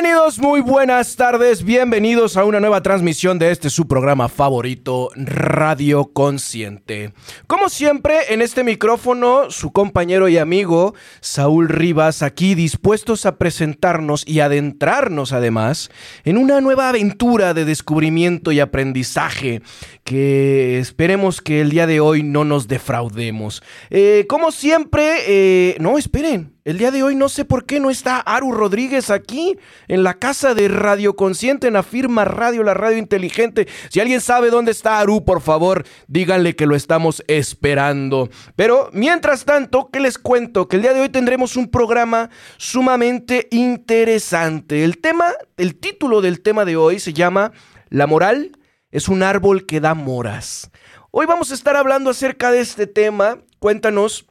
[0.00, 6.12] Bienvenidos, muy buenas tardes, bienvenidos a una nueva transmisión de este su programa favorito, Radio
[6.12, 7.12] Consciente.
[7.48, 14.22] Como siempre, en este micrófono, su compañero y amigo Saúl Rivas, aquí dispuestos a presentarnos
[14.24, 15.90] y adentrarnos además
[16.22, 19.62] en una nueva aventura de descubrimiento y aprendizaje
[20.04, 23.64] que esperemos que el día de hoy no nos defraudemos.
[23.90, 26.57] Eh, como siempre, eh, no, esperen.
[26.68, 30.18] El día de hoy no sé por qué no está Aru Rodríguez aquí en la
[30.18, 33.66] casa de Radio Consciente, en Afirma Radio, la radio inteligente.
[33.88, 38.28] Si alguien sabe dónde está Aru, por favor, díganle que lo estamos esperando.
[38.54, 40.68] Pero mientras tanto, ¿qué les cuento?
[40.68, 44.84] Que el día de hoy tendremos un programa sumamente interesante.
[44.84, 47.52] El tema, el título del tema de hoy se llama
[47.88, 48.58] La moral
[48.90, 50.70] es un árbol que da moras.
[51.12, 53.38] Hoy vamos a estar hablando acerca de este tema.
[53.58, 54.26] Cuéntanos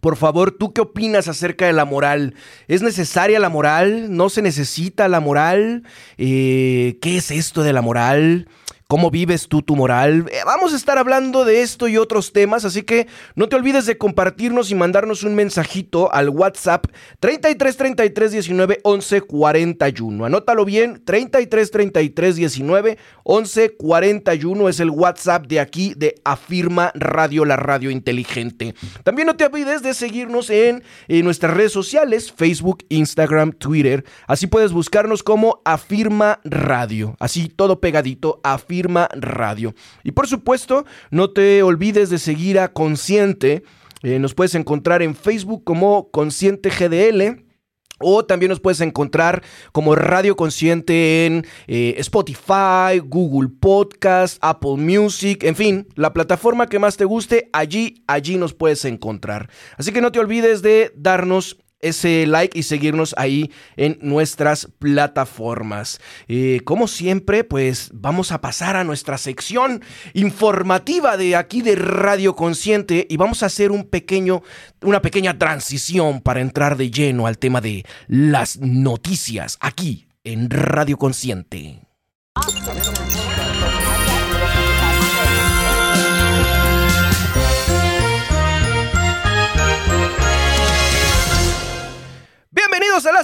[0.00, 2.34] por favor, ¿tú qué opinas acerca de la moral?
[2.66, 4.14] ¿Es necesaria la moral?
[4.14, 5.84] ¿No se necesita la moral?
[6.16, 8.48] Eh, ¿Qué es esto de la moral?
[8.90, 10.30] ¿Cómo vives tú tu moral?
[10.32, 13.84] Eh, vamos a estar hablando de esto y otros temas, así que no te olvides
[13.84, 16.86] de compartirnos y mandarnos un mensajito al WhatsApp
[17.20, 20.24] 33 33 19 11 41.
[20.24, 27.44] Anótalo bien, 33 33 19 11 41 es el WhatsApp de aquí de Afirma Radio,
[27.44, 28.74] la radio inteligente.
[29.04, 34.06] También no te olvides de seguirnos en, en nuestras redes sociales, Facebook, Instagram, Twitter.
[34.26, 39.74] Así puedes buscarnos como Afirma Radio, así todo pegadito, Afirma Radio.
[40.04, 43.62] Y por supuesto, no te olvides de seguir a Consciente.
[44.02, 47.44] Eh, nos puedes encontrar en Facebook como Consciente GDL.
[48.00, 55.42] O también nos puedes encontrar como Radio Consciente en eh, Spotify, Google Podcast, Apple Music,
[55.42, 59.50] en fin, la plataforma que más te guste, allí, allí nos puedes encontrar.
[59.76, 66.00] Así que no te olvides de darnos ese like y seguirnos ahí en nuestras plataformas.
[66.26, 69.82] Eh, como siempre, pues vamos a pasar a nuestra sección
[70.14, 74.42] informativa de aquí de Radio Consciente y vamos a hacer un pequeño,
[74.82, 80.96] una pequeña transición para entrar de lleno al tema de las noticias aquí en Radio
[80.96, 81.80] Consciente.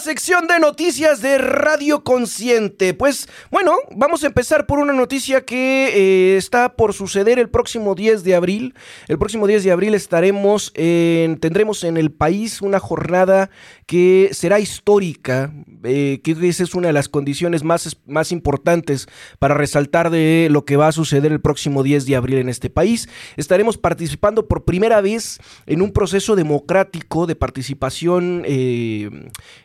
[0.05, 2.93] Sección de noticias de Radio Consciente.
[2.93, 7.95] Pues bueno, vamos a empezar por una noticia que eh, está por suceder el próximo
[7.95, 8.75] 10 de abril.
[9.09, 13.49] El próximo 10 de abril estaremos en, tendremos en el país una jornada
[13.87, 15.53] que será histórica,
[15.83, 19.07] eh, que esa es una de las condiciones más, más importantes
[19.39, 22.71] para resaltar de lo que va a suceder el próximo 10 de abril en este
[22.71, 23.09] país.
[23.37, 29.11] Estaremos participando por primera vez en un proceso democrático de participación eh,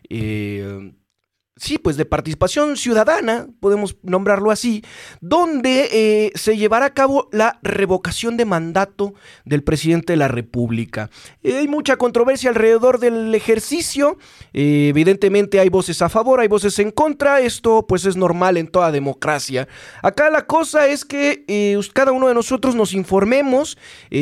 [0.10, 0.92] eh,
[1.60, 4.84] sí, pues de participación ciudadana, podemos nombrarlo así,
[5.20, 9.14] donde eh, se llevará a cabo la revocación de mandato
[9.46, 11.10] del presidente de la República.
[11.44, 14.18] Eh, hay mucha controversia alrededor del ejercicio,
[14.54, 18.68] eh, evidentemente hay voces a favor, hay voces en contra, esto pues es normal en
[18.68, 19.68] toda democracia.
[20.02, 21.46] Acá la cosa es que
[21.94, 23.78] cada uno de nosotros nos informemos,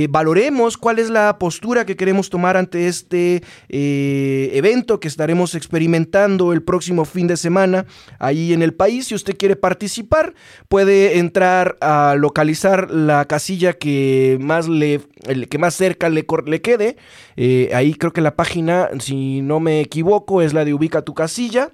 [0.10, 6.64] valoremos cuál es la postura que queremos tomar ante este evento que estaremos experimentando el
[6.64, 7.86] próximo fin de semana
[8.20, 9.08] ahí en el país.
[9.08, 10.34] Si usted quiere participar,
[10.68, 15.02] puede entrar a localizar la casilla que más le
[15.50, 16.98] que más cerca le, le quede.
[17.36, 21.14] Eh, ahí creo que la página, si no me equivoco, es la de ubica tu
[21.14, 21.72] casilla.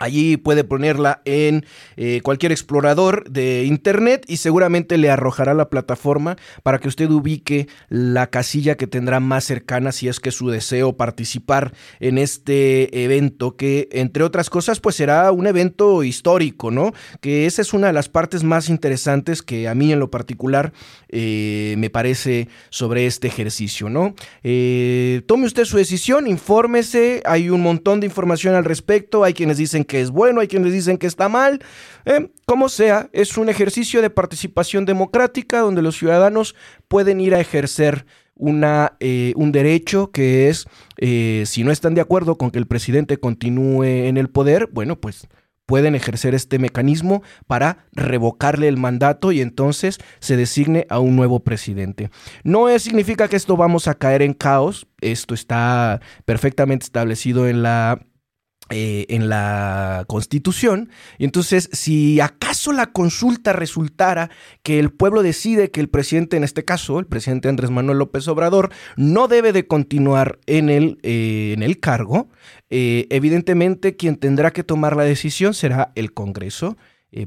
[0.00, 1.66] Allí puede ponerla en
[1.98, 7.68] eh, cualquier explorador de internet y seguramente le arrojará la plataforma para que usted ubique
[7.90, 13.56] la casilla que tendrá más cercana si es que su deseo participar en este evento
[13.56, 16.94] que entre otras cosas pues será un evento histórico, ¿no?
[17.20, 20.72] Que esa es una de las partes más interesantes que a mí en lo particular
[21.10, 24.14] eh, me parece sobre este ejercicio, ¿no?
[24.44, 29.58] Eh, tome usted su decisión, infórmese, hay un montón de información al respecto, hay quienes
[29.58, 31.60] dicen que es bueno, hay quienes dicen que está mal.
[32.04, 36.54] Eh, como sea, es un ejercicio de participación democrática donde los ciudadanos
[36.86, 38.06] pueden ir a ejercer
[38.36, 40.66] una, eh, un derecho que es,
[40.98, 44.94] eh, si no están de acuerdo con que el presidente continúe en el poder, bueno,
[44.94, 45.26] pues
[45.66, 51.40] pueden ejercer este mecanismo para revocarle el mandato y entonces se designe a un nuevo
[51.40, 52.10] presidente.
[52.44, 58.00] No significa que esto vamos a caer en caos, esto está perfectamente establecido en la
[58.72, 60.90] eh, en la Constitución.
[61.18, 64.30] Y entonces, si acaso la consulta resultara
[64.62, 68.28] que el pueblo decide que el presidente, en este caso, el presidente Andrés Manuel López
[68.28, 72.28] Obrador, no debe de continuar en el, eh, en el cargo,
[72.68, 76.76] eh, evidentemente quien tendrá que tomar la decisión será el Congreso.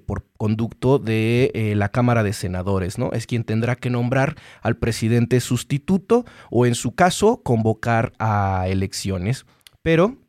[0.05, 3.11] por conducto de la Cámara de Senadores, ¿no?
[3.11, 9.45] Es quien tendrá que nombrar al presidente sustituto o en su caso convocar a elecciones.
[9.81, 10.22] Pero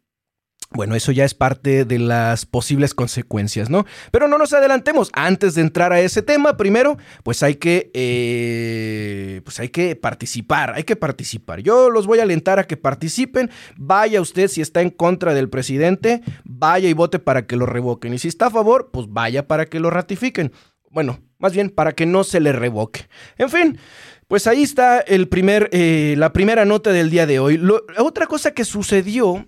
[0.74, 3.86] bueno, eso ya es parte de las posibles consecuencias, ¿no?
[4.10, 5.10] Pero no nos adelantemos.
[5.12, 10.74] Antes de entrar a ese tema, primero, pues hay que, eh, pues hay que participar,
[10.74, 11.60] hay que participar.
[11.60, 13.50] Yo los voy a alentar a que participen.
[13.76, 18.12] Vaya usted si está en contra del presidente, vaya y vote para que lo revoquen.
[18.12, 20.52] Y si está a favor, pues vaya para que lo ratifiquen.
[20.90, 23.08] Bueno, más bien para que no se le revoque.
[23.38, 23.78] En fin.
[24.26, 27.60] Pues ahí está el primer, eh, la primera nota del día de hoy.
[27.98, 29.46] otra cosa que sucedió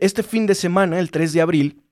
[0.00, 1.82] este fin de semana, el 3 de abril,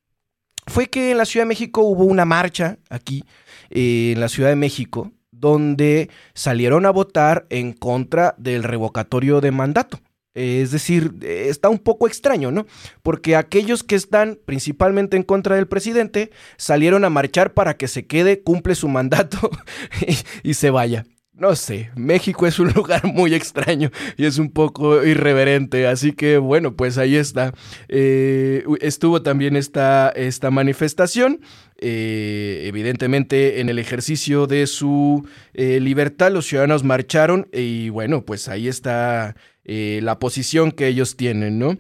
[0.66, 3.24] fue que en la Ciudad de México hubo una marcha aquí,
[3.70, 9.50] eh, en la Ciudad de México, donde salieron a votar en contra del revocatorio de
[9.50, 10.00] mandato.
[10.32, 12.66] Es decir, está un poco extraño, ¿no?
[13.02, 18.06] Porque aquellos que están principalmente en contra del presidente salieron a marchar para que se
[18.06, 19.50] quede, cumple su mandato
[20.44, 21.04] y se vaya
[21.40, 26.36] no sé, México es un lugar muy extraño y es un poco irreverente, así que
[26.36, 27.54] bueno, pues ahí está.
[27.88, 31.40] Eh, estuvo también esta, esta manifestación.
[31.82, 38.48] Eh, evidentemente en el ejercicio de su eh, libertad los ciudadanos marcharon y bueno, pues
[38.48, 39.34] ahí está
[39.64, 41.78] la posición que ellos tienen, ¿no?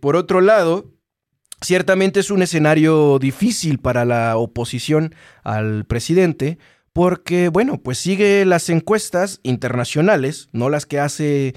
[0.00, 0.94] por otro lado,
[1.60, 6.56] ciertamente es un escenario difícil para la oposición al presidente
[6.94, 11.54] porque, bueno, pues sigue las encuestas internacionales, no las que hace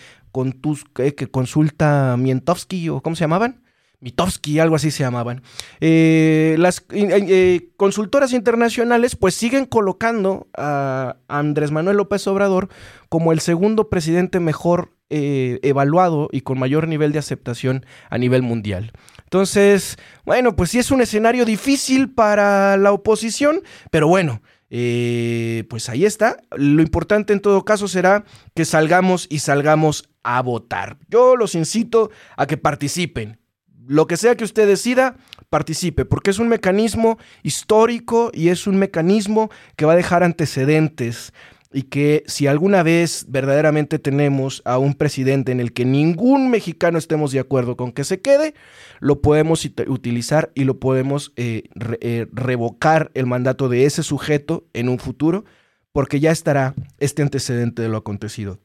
[0.61, 3.61] tus, que consulta Mientowski o cómo se llamaban.
[3.99, 5.41] Mitowski, algo así se llamaban.
[5.79, 12.69] Eh, las eh, eh, consultoras internacionales pues siguen colocando a Andrés Manuel López Obrador
[13.09, 18.91] como el segundo presidente mejor evaluado y con mayor nivel de aceptación a nivel mundial.
[19.23, 25.89] Entonces, bueno, pues sí es un escenario difícil para la oposición, pero bueno, eh, pues
[25.89, 26.37] ahí está.
[26.55, 28.25] Lo importante en todo caso será
[28.55, 30.97] que salgamos y salgamos a votar.
[31.09, 33.39] Yo los incito a que participen.
[33.87, 35.15] Lo que sea que usted decida,
[35.49, 41.33] participe, porque es un mecanismo histórico y es un mecanismo que va a dejar antecedentes
[41.71, 46.97] y que si alguna vez verdaderamente tenemos a un presidente en el que ningún mexicano
[46.97, 48.53] estemos de acuerdo con que se quede,
[48.99, 51.63] lo podemos utilizar y lo podemos eh,
[52.01, 55.45] eh, revocar el mandato de ese sujeto en un futuro,
[55.91, 58.59] porque ya estará este antecedente de lo acontecido.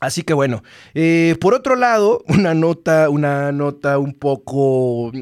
[0.00, 0.64] Así que bueno,
[0.94, 5.12] eh, por otro lado, una nota, una nota un poco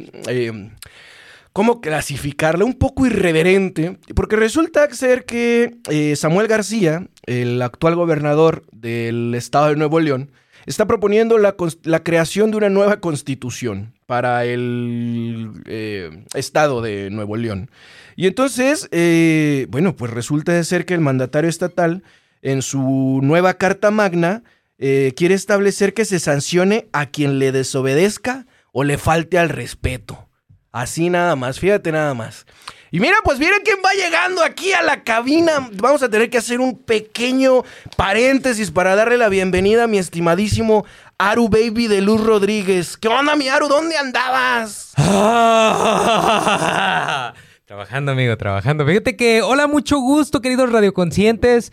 [1.52, 8.64] cómo clasificarla, un poco irreverente, porque resulta ser que eh, Samuel García, el actual gobernador
[8.73, 10.31] del estado de Nuevo León,
[10.67, 11.56] está proponiendo la,
[12.02, 17.70] creación de una nueva constitución para el eh, estado de Nuevo León.
[18.14, 22.02] Y entonces, eh, bueno, pues resulta ser que el mandatario estatal,
[22.42, 24.42] en su nueva Carta Magna,
[24.78, 30.30] quiere establecer que se sancione a quien le desobedezca o le falte al respeto.
[30.73, 32.47] Así nada más, fíjate nada más.
[32.93, 35.69] Y mira, pues miren quién va llegando aquí a la cabina.
[35.75, 37.62] Vamos a tener que hacer un pequeño
[37.97, 40.85] paréntesis para darle la bienvenida a mi estimadísimo
[41.19, 42.97] Aru Baby de Luz Rodríguez.
[42.97, 43.69] ¿Qué onda, mi Aru?
[43.69, 44.93] ¿Dónde andabas?
[47.65, 48.85] trabajando, amigo, trabajando.
[48.85, 51.73] Fíjate que, hola, mucho gusto, queridos radioconscientes.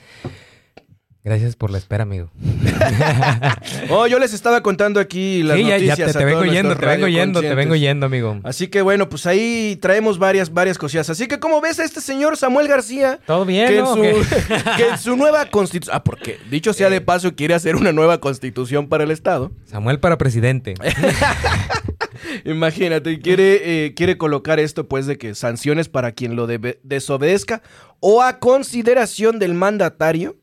[1.27, 2.31] Gracias por la espera, amigo.
[3.89, 5.98] oh, yo les estaba contando aquí las noticias.
[5.98, 8.39] Ya, te, vengo yendo, te vengo yendo, te vengo yendo, amigo.
[8.46, 11.10] Así que bueno, pues ahí traemos varias, varias cosillas.
[11.10, 13.19] Así que, ¿cómo ves a este señor Samuel García?
[13.25, 14.01] Todo bien, que, en, su,
[14.77, 15.98] que en su nueva constitución.
[15.98, 17.01] Ah, porque dicho sea de eh.
[17.01, 19.51] paso, quiere hacer una nueva constitución para el Estado.
[19.65, 20.75] Samuel para presidente.
[22.46, 27.63] Imagínate, quiere, eh, quiere colocar esto, pues, de que sanciones para quien lo desobedezca
[28.00, 30.38] o a consideración del mandatario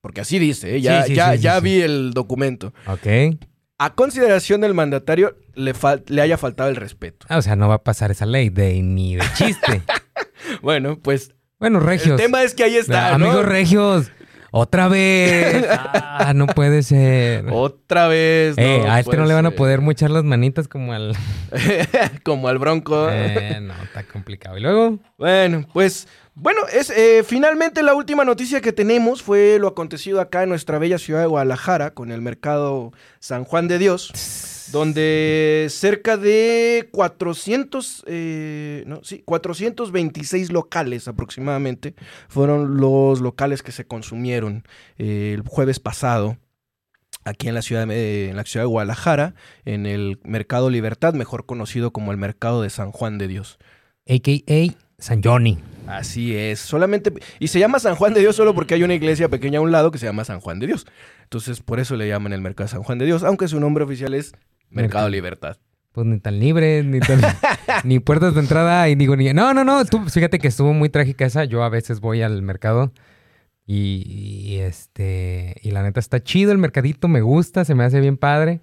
[0.00, 0.80] porque así dice, ¿eh?
[0.80, 2.72] ya, ya, ya vi el documento.
[2.86, 3.38] Ok.
[3.78, 5.72] A consideración del mandatario le,
[6.08, 7.26] le haya faltado el respeto.
[7.28, 9.82] Ah, o sea, no va a pasar esa ley de ni de chiste.
[10.62, 11.34] bueno, pues.
[11.60, 12.20] Bueno, regios.
[12.20, 13.14] El tema es que ahí está.
[13.14, 14.10] Amigos regios.
[14.50, 15.66] ¡Otra vez!
[15.70, 17.46] ¡Ah, no puede ser!
[17.50, 18.56] Otra vez.
[18.56, 21.14] Eh, no a este no le van a poder mochar las manitas como al...
[22.24, 23.08] Como al bronco.
[23.10, 24.56] Eh, no, está complicado.
[24.58, 24.98] ¿Y luego?
[25.16, 30.42] Bueno, pues, bueno, es eh, finalmente la última noticia que tenemos fue lo acontecido acá
[30.42, 34.12] en nuestra bella ciudad de Guadalajara con el mercado San Juan de Dios,
[34.72, 41.94] donde cerca de 400, eh, no, sí, 426 locales aproximadamente
[42.28, 44.64] fueron los locales que se consumieron
[44.98, 46.38] eh, el jueves pasado
[47.24, 49.34] aquí en la ciudad de, en la ciudad de Guadalajara,
[49.64, 53.58] en el Mercado Libertad, mejor conocido como el Mercado de San Juan de Dios.
[54.08, 54.74] A.K.A.
[54.98, 55.58] San Johnny.
[55.86, 57.12] Así es, solamente...
[57.38, 59.70] Y se llama San Juan de Dios solo porque hay una iglesia pequeña a un
[59.70, 60.86] lado que se llama San Juan de Dios.
[61.22, 63.84] Entonces, por eso le llaman el Mercado de San Juan de Dios, aunque su nombre
[63.84, 64.32] oficial es
[64.70, 65.08] Mercado.
[65.08, 65.56] Libertad.
[65.92, 67.20] Pues ni tan libre, ni tan...
[67.84, 69.32] ni puertas de entrada y digo ni...
[69.32, 69.84] No, no, no.
[69.84, 71.44] Tú, fíjate que estuvo muy trágica esa.
[71.44, 72.92] Yo a veces voy al mercado
[73.66, 75.56] y, y, este...
[75.62, 77.08] Y la neta está chido el mercadito.
[77.08, 78.60] Me gusta, se me hace bien padre.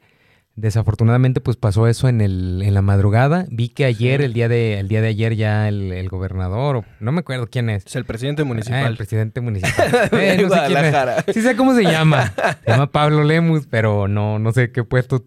[0.58, 3.46] Desafortunadamente, pues pasó eso en, el, en la madrugada.
[3.50, 6.86] Vi que ayer, el, día de, el día de ayer, ya el, el gobernador, o
[7.02, 7.86] no me acuerdo quién es.
[7.86, 8.86] Es el presidente Ah, municipal.
[8.88, 9.88] el presidente municipal.
[10.14, 10.96] Eh, no sé quién es.
[11.34, 12.32] Sí sé cómo se llama.
[12.66, 15.26] Se llama Pablo Lemus, pero no, no sé qué puesto.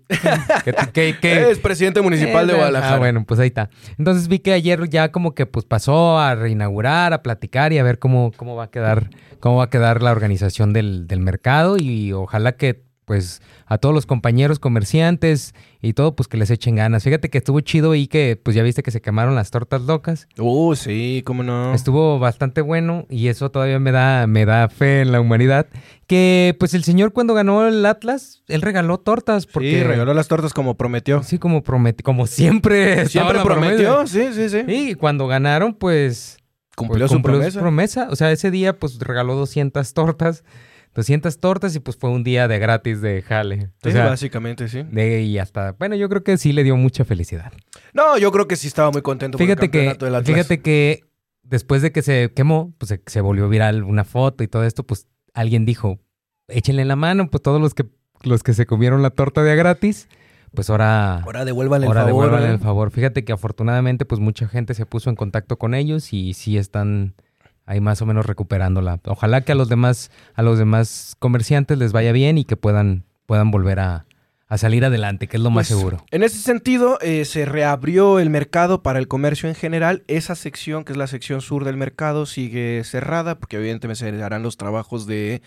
[0.64, 2.94] qué, qué- qué- Es presidente municipal de Eh, Guadalajara.
[2.94, 3.68] Ah, bueno, pues ahí está.
[3.98, 7.82] Entonces vi que ayer ya como que pues pasó a reinaugurar, a platicar y a
[7.82, 11.76] ver cómo, cómo va a quedar, cómo va a quedar la organización del, del mercado
[11.78, 16.76] y ojalá que pues a todos los compañeros comerciantes y todo pues que les echen
[16.76, 17.04] ganas.
[17.04, 20.28] Fíjate que estuvo chido y que pues ya viste que se quemaron las tortas locas.
[20.38, 21.72] Uh, sí, cómo no.
[21.72, 25.68] Estuvo bastante bueno y eso todavía me da, me da fe en la humanidad.
[26.06, 29.70] Que pues el señor cuando ganó el Atlas, él regaló tortas porque...
[29.70, 31.22] Sí, regaló las tortas como prometió.
[31.22, 33.06] Sí, como prometió, como siempre.
[33.08, 34.64] Siempre prometió, sí, sí, sí.
[34.68, 36.36] Y cuando ganaron, pues...
[36.76, 37.60] Cumplió pues, su promesa.
[37.60, 38.08] promesa.
[38.10, 40.44] O sea, ese día pues regaló 200 tortas.
[40.98, 43.66] 200 tortas y pues fue un día de gratis de jale.
[43.84, 44.82] O Sí, sea, básicamente, sí.
[44.82, 45.70] de, y hasta...
[45.78, 47.52] Bueno, yo creo que sí le dio mucha felicidad.
[47.94, 51.04] No, yo creo que sí estaba muy contento Fíjate por el que, del fíjate que
[51.44, 54.82] después de que se quemó, pues se, se volvió viral una foto y todo esto,
[54.82, 56.00] pues alguien dijo,
[56.48, 57.86] échenle la mano, pues todos los que,
[58.24, 60.08] los que se comieron la torta de a gratis,
[60.52, 61.20] pues ahora...
[61.20, 62.12] Ahora devuélvanle el Ahora favor.
[62.24, 62.54] devuélvanle ¿eh?
[62.54, 62.90] el favor.
[62.90, 67.14] Fíjate que afortunadamente, pues mucha gente se puso en contacto con ellos y sí están
[67.68, 68.98] ahí más o menos recuperándola.
[69.04, 73.04] Ojalá que a los demás, a los demás comerciantes les vaya bien y que puedan,
[73.26, 74.06] puedan volver a,
[74.48, 76.04] a salir adelante, que es lo más Pues, seguro.
[76.10, 80.02] En ese sentido, eh, se reabrió el mercado para el comercio en general.
[80.08, 84.42] Esa sección, que es la sección sur del mercado, sigue cerrada porque evidentemente se harán
[84.42, 85.42] los trabajos de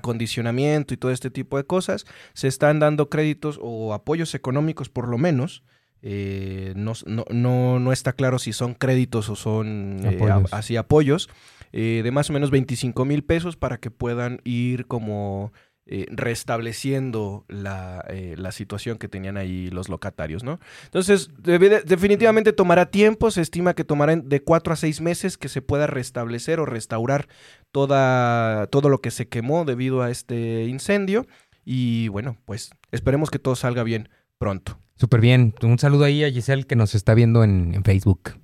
[0.00, 2.06] reacondicionamiento y todo este tipo de cosas.
[2.34, 5.62] Se están dando créditos o apoyos económicos por lo menos.
[6.02, 10.76] Eh, no, no- no- no está claro si son créditos o son eh, a- así
[10.76, 11.28] apoyos.
[11.72, 15.52] Eh, de más o menos 25 mil pesos para que puedan ir como
[15.92, 20.60] eh, restableciendo la, eh, la situación que tenían ahí los locatarios, ¿no?
[20.84, 25.62] Entonces, definitivamente tomará tiempo, se estima que tomará de cuatro a seis meses que se
[25.62, 27.26] pueda restablecer o restaurar
[27.72, 31.26] toda, todo lo que se quemó debido a este incendio.
[31.64, 34.78] Y bueno, pues esperemos que todo salga bien pronto.
[34.94, 35.54] Súper bien.
[35.60, 38.34] Un saludo ahí a Giselle que nos está viendo en, en Facebook.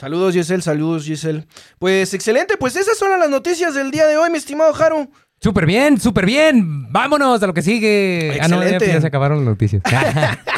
[0.00, 1.46] Saludos Giselle, saludos Giselle.
[1.78, 5.10] Pues excelente, pues esas son las noticias del día de hoy, mi estimado Haru.
[5.42, 6.90] Súper bien, súper bien.
[6.90, 8.38] Vámonos a lo que sigue.
[8.40, 8.86] Ah, no, ya, Excelente.
[8.94, 9.82] ya se acabaron las noticias.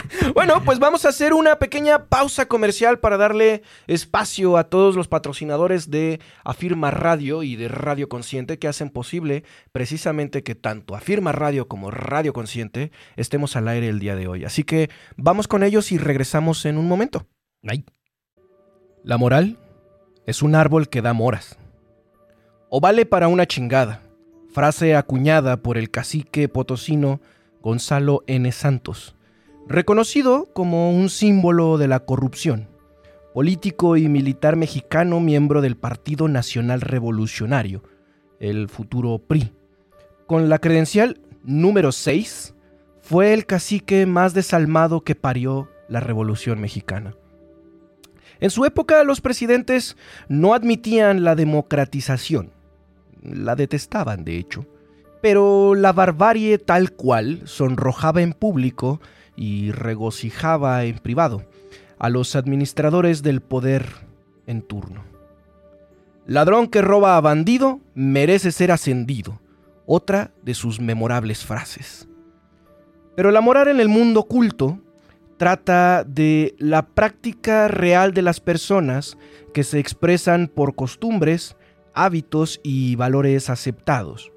[0.35, 5.09] Bueno, pues vamos a hacer una pequeña pausa comercial para darle espacio a todos los
[5.09, 11.33] patrocinadores de Afirma Radio y de Radio Consciente que hacen posible precisamente que tanto Afirma
[11.33, 14.45] Radio como Radio Consciente estemos al aire el día de hoy.
[14.45, 17.27] Así que vamos con ellos y regresamos en un momento.
[17.67, 17.85] Ay.
[19.05, 19.59] La moral
[20.27, 21.59] es un árbol que da moras.
[22.69, 24.01] O vale para una chingada.
[24.53, 27.21] Frase acuñada por el cacique potosino
[27.63, 28.53] Gonzalo N.
[28.53, 29.17] Santos,
[29.67, 32.69] reconocido como un símbolo de la corrupción.
[33.35, 37.83] Político y militar mexicano, miembro del Partido Nacional Revolucionario,
[38.39, 39.53] el futuro PRI.
[40.27, 42.55] Con la credencial número 6,
[43.01, 47.17] fue el cacique más desalmado que parió la Revolución Mexicana.
[48.43, 49.97] En su época los presidentes
[50.29, 52.51] no admitían la democratización.
[53.23, 54.67] La detestaban, de hecho.
[55.21, 59.01] Pero la barbarie tal cual sonrojaba en público
[59.37, 61.45] y regocijaba en privado
[62.01, 63.87] a los administradores del poder
[64.49, 65.05] en turno.
[66.27, 69.41] Ladrón que roba a bandido merece ser ascendido,
[69.87, 72.09] otra de sus memorables frases.
[73.15, 74.81] Pero la moral en el mundo culto
[75.37, 79.17] trata de la práctica real de las personas
[79.53, 81.57] que se expresan por costumbres,
[81.95, 84.33] hábitos y valores aceptados.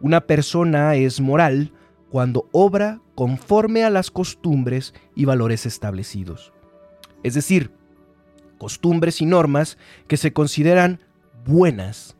[0.00, 1.72] Una persona es moral
[2.10, 6.52] cuando obra conforme a las costumbres y valores establecidos.
[7.22, 7.70] Es decir,
[8.58, 11.00] costumbres y normas que se consideran
[11.44, 12.16] buenas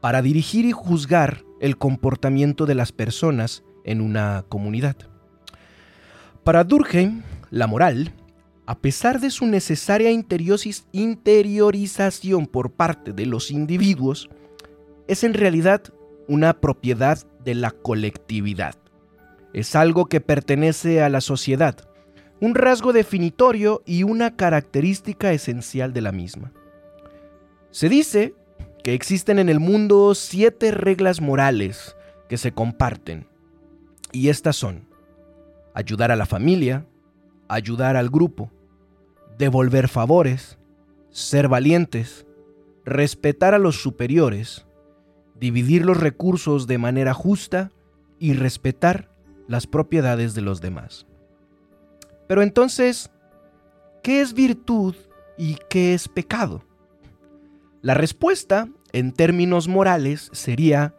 [0.00, 4.96] para dirigir y juzgar el comportamiento de las personas en una comunidad.
[6.46, 8.14] Para Durkheim, la moral,
[8.66, 14.30] a pesar de su necesaria interiorización por parte de los individuos,
[15.08, 15.82] es en realidad
[16.28, 18.76] una propiedad de la colectividad.
[19.54, 21.78] Es algo que pertenece a la sociedad,
[22.40, 26.52] un rasgo definitorio y una característica esencial de la misma.
[27.72, 28.36] Se dice
[28.84, 31.96] que existen en el mundo siete reglas morales
[32.28, 33.26] que se comparten,
[34.12, 34.85] y estas son
[35.76, 36.86] ayudar a la familia,
[37.48, 38.50] ayudar al grupo,
[39.36, 40.58] devolver favores,
[41.10, 42.26] ser valientes,
[42.86, 44.64] respetar a los superiores,
[45.38, 47.72] dividir los recursos de manera justa
[48.18, 49.10] y respetar
[49.48, 51.06] las propiedades de los demás.
[52.26, 53.10] Pero entonces,
[54.02, 54.94] ¿qué es virtud
[55.36, 56.64] y qué es pecado?
[57.82, 60.94] La respuesta, en términos morales, sería,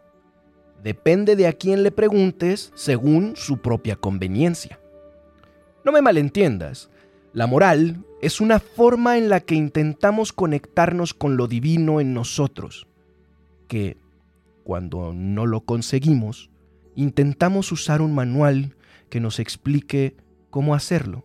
[0.82, 4.78] depende de a quién le preguntes según su propia conveniencia.
[5.84, 6.90] No me malentiendas,
[7.32, 12.86] la moral es una forma en la que intentamos conectarnos con lo divino en nosotros,
[13.68, 13.96] que,
[14.64, 16.50] cuando no lo conseguimos,
[16.94, 18.76] intentamos usar un manual
[19.08, 20.16] que nos explique
[20.50, 21.24] cómo hacerlo.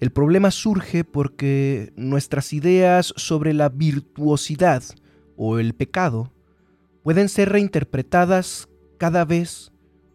[0.00, 4.82] El problema surge porque nuestras ideas sobre la virtuosidad
[5.36, 6.32] o el pecado
[7.08, 9.72] pueden ser reinterpretadas cada vez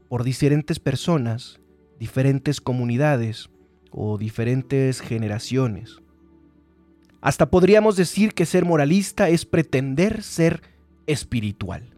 [0.10, 1.60] por diferentes personas,
[1.98, 3.50] diferentes comunidades
[3.90, 5.98] o diferentes generaciones.
[7.20, 10.62] Hasta podríamos decir que ser moralista es pretender ser
[11.08, 11.96] espiritual.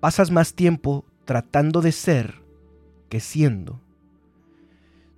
[0.00, 2.34] Pasas más tiempo tratando de ser
[3.08, 3.80] que siendo.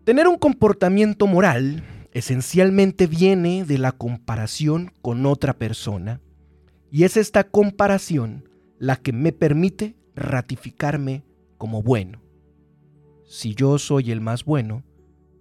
[0.04, 6.20] Tener un comportamiento moral esencialmente viene de la comparación con otra persona
[6.94, 8.48] y es esta comparación
[8.78, 11.24] la que me permite ratificarme
[11.58, 12.22] como bueno.
[13.26, 14.84] Si yo soy el más bueno,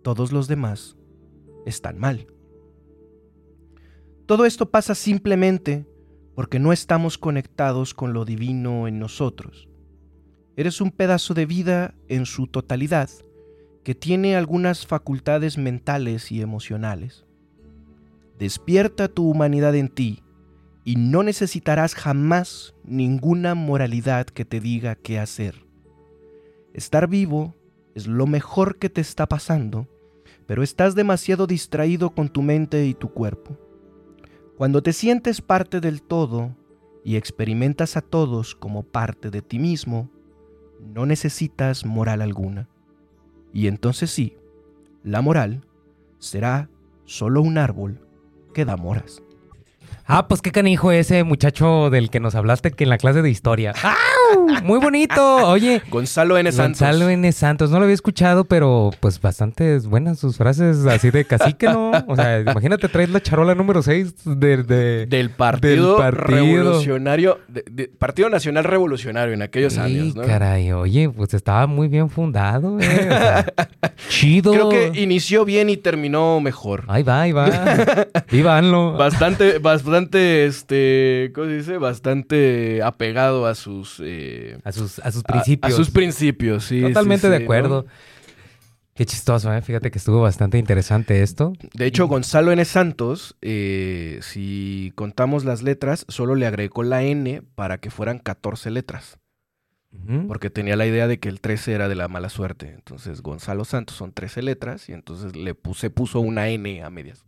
[0.01, 0.97] todos los demás
[1.67, 2.25] están mal.
[4.25, 5.85] Todo esto pasa simplemente
[6.33, 9.69] porque no estamos conectados con lo divino en nosotros.
[10.55, 13.11] Eres un pedazo de vida en su totalidad
[13.83, 17.27] que tiene algunas facultades mentales y emocionales.
[18.39, 20.23] Despierta tu humanidad en ti
[20.83, 25.65] y no necesitarás jamás ninguna moralidad que te diga qué hacer.
[26.73, 27.55] Estar vivo
[27.95, 29.87] es lo mejor que te está pasando,
[30.45, 33.57] pero estás demasiado distraído con tu mente y tu cuerpo.
[34.57, 36.55] Cuando te sientes parte del todo
[37.03, 40.11] y experimentas a todos como parte de ti mismo,
[40.79, 42.69] no necesitas moral alguna.
[43.53, 44.35] Y entonces sí,
[45.03, 45.65] la moral
[46.19, 46.69] será
[47.05, 48.05] solo un árbol
[48.53, 49.22] que da moras.
[50.05, 53.29] Ah, pues qué canijo ese muchacho del que nos hablaste que en la clase de
[53.29, 53.73] historia.
[53.83, 53.95] ¡Ah!
[54.63, 55.47] Muy bonito.
[55.47, 55.81] Oye.
[55.89, 56.51] Gonzalo N.
[56.51, 56.79] Santos.
[56.79, 57.31] Gonzalo N.
[57.31, 57.71] Santos.
[57.71, 61.91] No lo había escuchado, pero pues bastante buenas sus frases así de cacique, ¿no?
[62.07, 67.39] O sea, imagínate traes la charola número 6 de, del partido, revolucionario,
[67.97, 70.23] Partido Nacional Revolucionario en aquellos años, ¿no?
[70.23, 70.71] caray.
[70.71, 73.43] Oye, pues estaba muy bien fundado, ¿eh?
[74.09, 74.51] chido.
[74.51, 76.85] Creo que inició bien y terminó mejor.
[76.87, 77.49] Ahí va, ahí va.
[78.31, 78.93] Vívanlo.
[78.93, 81.77] Bastante, bastante, este, ¿cómo se dice?
[81.77, 84.01] Bastante apegado a sus...
[84.03, 84.22] Eh,
[84.63, 85.73] a, sus a sus principios.
[85.73, 86.81] A, sus principios, sí.
[86.81, 87.85] Totalmente de acuerdo.
[88.93, 89.61] Qué chistoso, ¿eh?
[89.61, 91.53] Fíjate que estuvo bastante interesante esto.
[91.73, 92.63] De hecho, Gonzalo N.
[92.63, 98.69] Santos, eh, si contamos las letras, solo le agregó la N para que fueran 14
[98.69, 99.17] letras.
[100.27, 102.71] Porque tenía la idea de que el 13 era de la mala suerte.
[102.73, 107.23] Entonces, Gonzalo Santos son 13 letras y entonces le puse, puso una N a medias.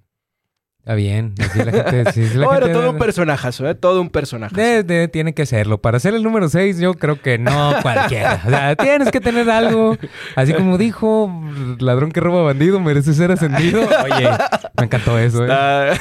[0.86, 1.34] Está bien.
[1.40, 3.74] Así la gente, sí, la bueno, todo un personajazo, ¿eh?
[3.74, 4.84] Todo un personaje.
[5.08, 5.82] tiene que serlo.
[5.82, 8.40] Para ser el número 6, yo creo que no cualquiera.
[8.46, 9.98] o sea, tienes que tener algo.
[10.36, 11.42] Así como dijo,
[11.80, 13.82] ladrón que roba bandido merece ser ascendido.
[13.82, 14.30] Oye,
[14.78, 15.98] me encantó eso, ¿eh?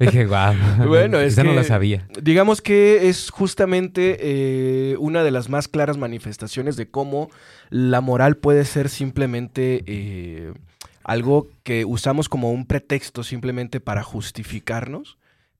[0.00, 0.56] Dije, guau.
[0.84, 2.04] Bueno, es que, no lo sabía.
[2.20, 7.30] Digamos que es justamente eh, una de las más claras manifestaciones de cómo
[7.70, 9.84] la moral puede ser simplemente...
[9.86, 10.54] Eh,
[11.04, 15.18] algo que usamos como un pretexto simplemente para justificarnos,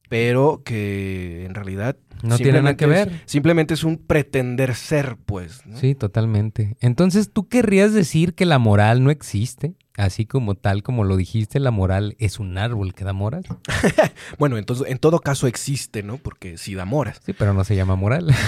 [0.08, 3.22] pero que en realidad no tiene nada que ver.
[3.24, 5.62] simplemente es un pretender ser, pues.
[5.74, 6.76] Sí, totalmente.
[6.80, 9.74] Entonces, ¿tú querrías decir que la moral no existe?
[9.96, 13.44] Así como tal, como lo dijiste, la moral es un árbol que da moras.
[14.38, 16.16] Bueno, entonces, en todo caso existe, ¿no?
[16.16, 17.20] Porque sí da moras.
[17.24, 18.34] Sí, pero no se llama moral.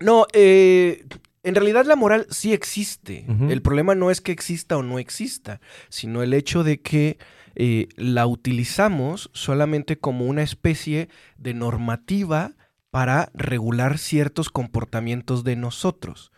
[0.00, 1.04] No, eh,
[1.42, 3.26] en realidad la moral sí existe.
[3.48, 7.18] El problema no es que exista o no exista, sino el hecho de que
[7.54, 12.56] eh, la utilizamos solamente como una especie de normativa
[12.90, 16.32] para regular ciertos comportamientos de nosotros.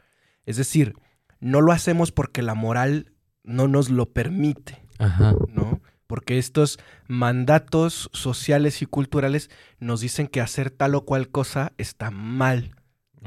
[0.44, 0.94] Es decir,
[1.40, 5.34] no lo hacemos porque la moral no nos lo permite, Ajá.
[5.48, 5.80] ¿no?
[6.06, 12.10] Porque estos mandatos sociales y culturales nos dicen que hacer tal o cual cosa está
[12.10, 12.74] mal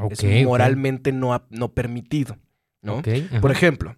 [0.10, 2.38] Es moralmente no, no permitido,
[2.82, 2.98] ¿no?
[2.98, 3.42] Ok, ajá.
[3.42, 3.96] Por ejemplo,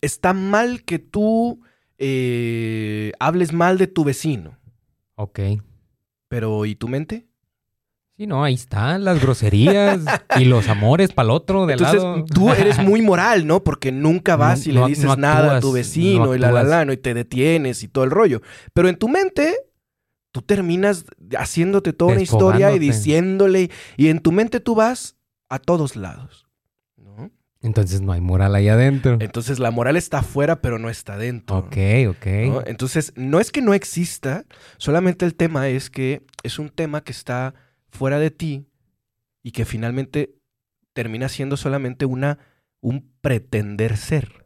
[0.00, 1.60] está mal que tú
[1.98, 4.58] eh, hables mal de tu vecino,
[5.16, 5.40] Ok.
[6.28, 7.26] pero ¿y tu mente?
[8.16, 10.00] Sí, no, ahí están las groserías
[10.38, 12.24] y los amores para el otro de Entonces lado.
[12.26, 13.62] tú eres muy moral, ¿no?
[13.64, 16.38] Porque nunca vas No- y le no- dices no nada a tu vecino no y
[16.38, 16.92] la la la, ¿no?
[16.92, 18.42] Y te detienes y todo el rollo.
[18.74, 19.54] Pero en tu mente,
[20.32, 21.04] tú terminas
[21.36, 25.16] haciéndote toda una historia y diciéndole, y en tu mente tú vas
[25.48, 26.46] a todos lados,
[26.96, 27.30] ¿no?
[27.62, 29.18] Entonces no hay moral ahí adentro.
[29.20, 31.58] Entonces la moral está afuera, pero no está dentro.
[31.58, 31.76] Ok,
[32.08, 32.26] ok.
[32.46, 32.62] ¿no?
[32.66, 34.46] Entonces, no es que no exista,
[34.78, 37.54] solamente el tema es que es un tema que está
[37.90, 38.66] fuera de ti
[39.42, 40.34] y que finalmente
[40.94, 42.38] termina siendo solamente una
[42.80, 44.44] un pretender ser.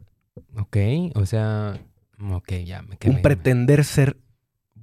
[0.57, 0.77] Ok,
[1.15, 1.81] o sea,
[2.19, 3.15] ok, ya me quedé.
[3.15, 4.19] Un pretender ser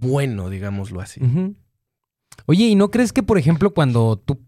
[0.02, 1.22] bueno, digámoslo así.
[2.48, 4.42] Oye, ¿y no crees que, por ejemplo, cuando tú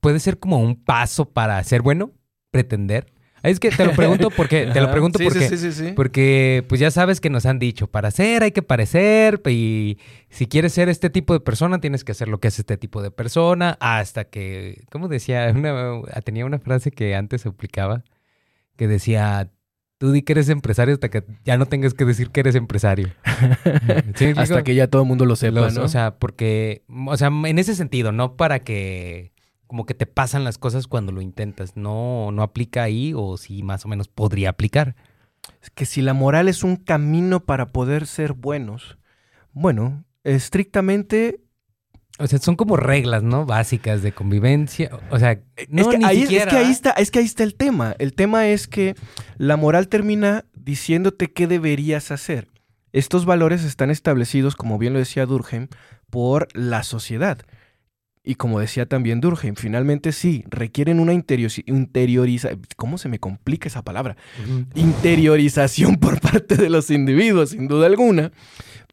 [0.00, 2.10] puede ser como un paso para ser bueno,
[2.50, 3.12] pretender?
[3.42, 5.92] Es que te lo pregunto porque te lo pregunto Sí, porque sí, sí, sí, sí.
[5.96, 9.98] porque pues ya sabes que nos han dicho, para ser hay que parecer y
[10.28, 13.00] si quieres ser este tipo de persona tienes que hacer lo que hace este tipo
[13.02, 15.50] de persona hasta que, ¿cómo decía?
[15.56, 18.04] Una- tenía una frase que antes se aplicaba
[18.76, 19.50] que decía,
[20.00, 23.10] tú di que eres empresario hasta que ya no tengas que decir que eres empresario.
[24.14, 25.82] ¿Sí Hasta que ya todo el mundo lo sepa, Los- ¿no?
[25.84, 29.32] O sea, porque, o sea, en ese sentido, no para que
[29.66, 33.62] como que te pasan las cosas cuando lo intentas, no, no aplica ahí o si
[33.62, 34.96] más o menos podría aplicar.
[35.62, 38.96] Es que si la moral es un camino para poder ser buenos,
[39.52, 41.40] bueno, estrictamente
[42.20, 43.46] O sea, son como reglas, ¿no?
[43.46, 44.90] Básicas de convivencia.
[45.10, 46.50] O sea, no, es, que ni ahí, es siquiera.
[46.50, 47.96] que ahí está, es que ahí está el tema.
[47.98, 48.94] El tema es que
[49.38, 52.48] la moral termina diciéndote qué deberías hacer.
[52.92, 55.68] Estos valores están establecidos, como bien lo decía Durkheim,
[56.10, 57.38] por la sociedad.
[58.22, 62.62] Y como decía también Durkheim, finalmente sí, requieren una interiorización.
[62.76, 64.16] ¿Cómo se me complica esa palabra?
[64.74, 68.30] Interiorización por parte de los individuos, sin duda alguna,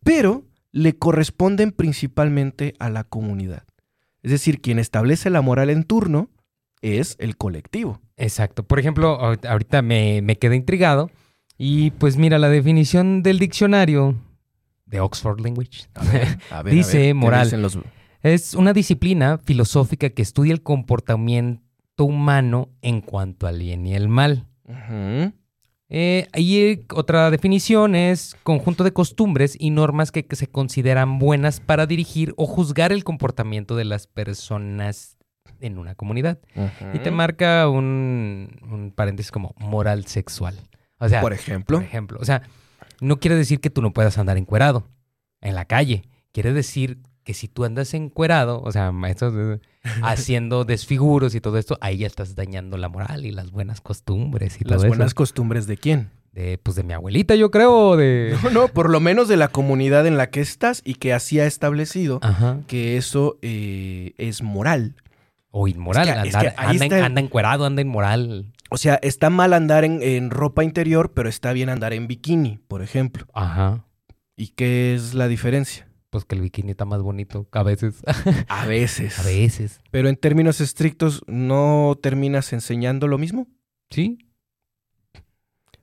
[0.04, 0.46] pero
[0.78, 3.64] le corresponden principalmente a la comunidad.
[4.24, 6.30] Es decir, quien establece la moral en turno
[6.82, 8.00] es el colectivo.
[8.18, 8.64] Exacto.
[8.64, 11.10] Por ejemplo, ahor- ahorita me, me quedé intrigado.
[11.58, 14.16] Y pues mira, la definición del diccionario
[14.86, 17.62] de Oxford Language A ver, a ver, Dice a ver, ¿qué moral.
[17.62, 17.80] los-
[18.22, 21.64] es una disciplina filosófica que estudia el comportamiento
[22.04, 24.46] humano en cuanto al bien y el mal.
[24.66, 25.34] Ujú.
[25.90, 31.18] Eh, y eh, otra definición es conjunto de costumbres y normas que, que se consideran
[31.18, 35.18] buenas para dirigir o juzgar el comportamiento de las personas
[35.62, 36.40] en una comunidad.
[36.94, 40.56] Y te marca un, un paréntesis como moral sexual.
[41.00, 42.42] O sea, Por ejemplo, por ejemplo, o sea,
[43.02, 44.88] no quiere decir que tú no puedas andar encuerado
[45.42, 46.04] en la calle.
[46.32, 49.60] Quiere decir que si tú andas encuerado, o sea, eh,
[50.02, 54.62] haciendo desfiguros y todo esto, ahí ya estás dañando la moral y las buenas costumbres
[54.62, 55.16] y las todo buenas eso.
[55.16, 56.10] costumbres de quién.
[56.32, 58.34] De, pues de mi abuelita, yo creo, de...
[58.44, 61.38] No, no, por lo menos de la comunidad en la que estás y que así
[61.42, 62.60] ha establecido Ajá.
[62.68, 64.96] que eso eh, es moral.
[65.52, 66.08] O inmoral.
[66.08, 68.54] Es que- es andar- que anda, está anda encuerado, anda inmoral.
[68.70, 72.60] O sea, está mal andar en, en ropa interior, pero está bien andar en bikini,
[72.70, 73.26] por ejemplo.
[73.34, 73.84] Ajá.
[74.38, 75.87] ¿Y qué es la diferencia?
[76.10, 78.02] Pues que el bikini está más bonito a veces.
[78.48, 79.20] A veces.
[79.20, 79.82] a veces.
[79.92, 83.48] Pero en términos estrictos, ¿no terminas enseñando lo mismo?
[83.90, 84.18] Sí.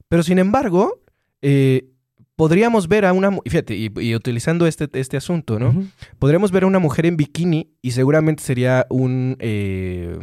[0.08, 1.02] Pero sin embargo,
[1.42, 1.90] eh,
[2.36, 3.30] podríamos ver a una...
[3.44, 5.84] Fíjate, y, y utilizando este, este asunto, ¿no?
[6.18, 9.36] Podríamos ver a una mujer en bikini y seguramente sería un...
[9.40, 10.18] eh,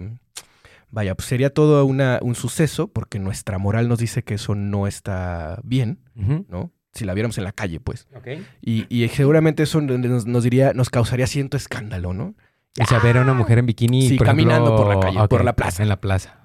[0.89, 4.87] vaya, pues sería todo una- un suceso porque nuestra moral nos dice que eso no
[4.87, 5.99] está bien.
[6.15, 6.71] ¿no?
[6.93, 8.07] Si la viéramos en la calle, pues.
[8.15, 8.27] Ok.
[8.61, 12.35] Y, y seguramente eso nos, nos diría, nos causaría cierto escándalo, ¿no?
[12.81, 14.07] O sea, ver a una mujer en bikini.
[14.09, 15.83] Sí, por caminando por la calle, por la plaza.
[15.83, 16.37] En la plaza.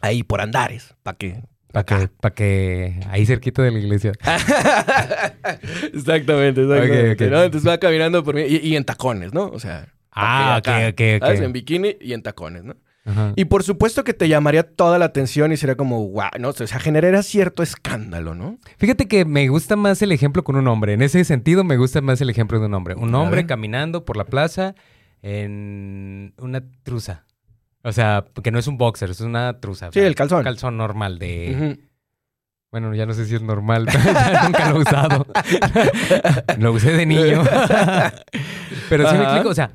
[0.00, 1.42] Ahí por andares, ¿para qué?
[1.72, 4.12] Para que, pa' que ahí cerquita de la iglesia.
[5.92, 7.12] exactamente, exactamente.
[7.12, 7.30] Ok, ok.
[7.30, 7.42] ¿no?
[7.42, 9.46] Entonces va caminando por mí y, y en tacones, ¿no?
[9.48, 11.24] O sea, Ah, acá, ok, ok, ok.
[11.24, 11.40] ¿sabes?
[11.40, 12.74] En bikini y en tacones, ¿no?
[13.04, 13.32] Ajá.
[13.34, 16.52] Y por supuesto que te llamaría toda la atención y sería como, wow, no, o
[16.52, 18.58] sea, generaría cierto escándalo, ¿no?
[18.78, 20.92] Fíjate que me gusta más el ejemplo con un hombre.
[20.92, 22.94] En ese sentido, me gusta más el ejemplo de un hombre.
[22.94, 24.74] Un hombre caminando por la plaza
[25.22, 27.24] en una truza.
[27.82, 29.90] O sea, que no es un boxer, es una truza.
[29.92, 30.38] Sí, el calzón.
[30.38, 31.78] Un calzón normal de...
[32.70, 35.26] Bueno, ya no sé si es normal, ya nunca lo he usado.
[36.58, 37.42] lo usé de niño.
[38.88, 39.72] Pero sí me explico, o sea,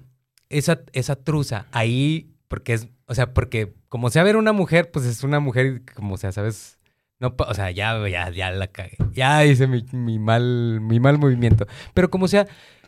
[0.47, 5.05] esa, esa truza ahí, porque es, o sea, porque como sea ver una mujer, pues
[5.05, 6.79] es una mujer, como sea, ¿sabes?
[7.19, 8.97] No, o sea, ya, ya, ya la cagué.
[9.13, 11.65] Ya hice mi, mi mal, mi mal movimiento.
[11.93, 12.45] Pero como sea,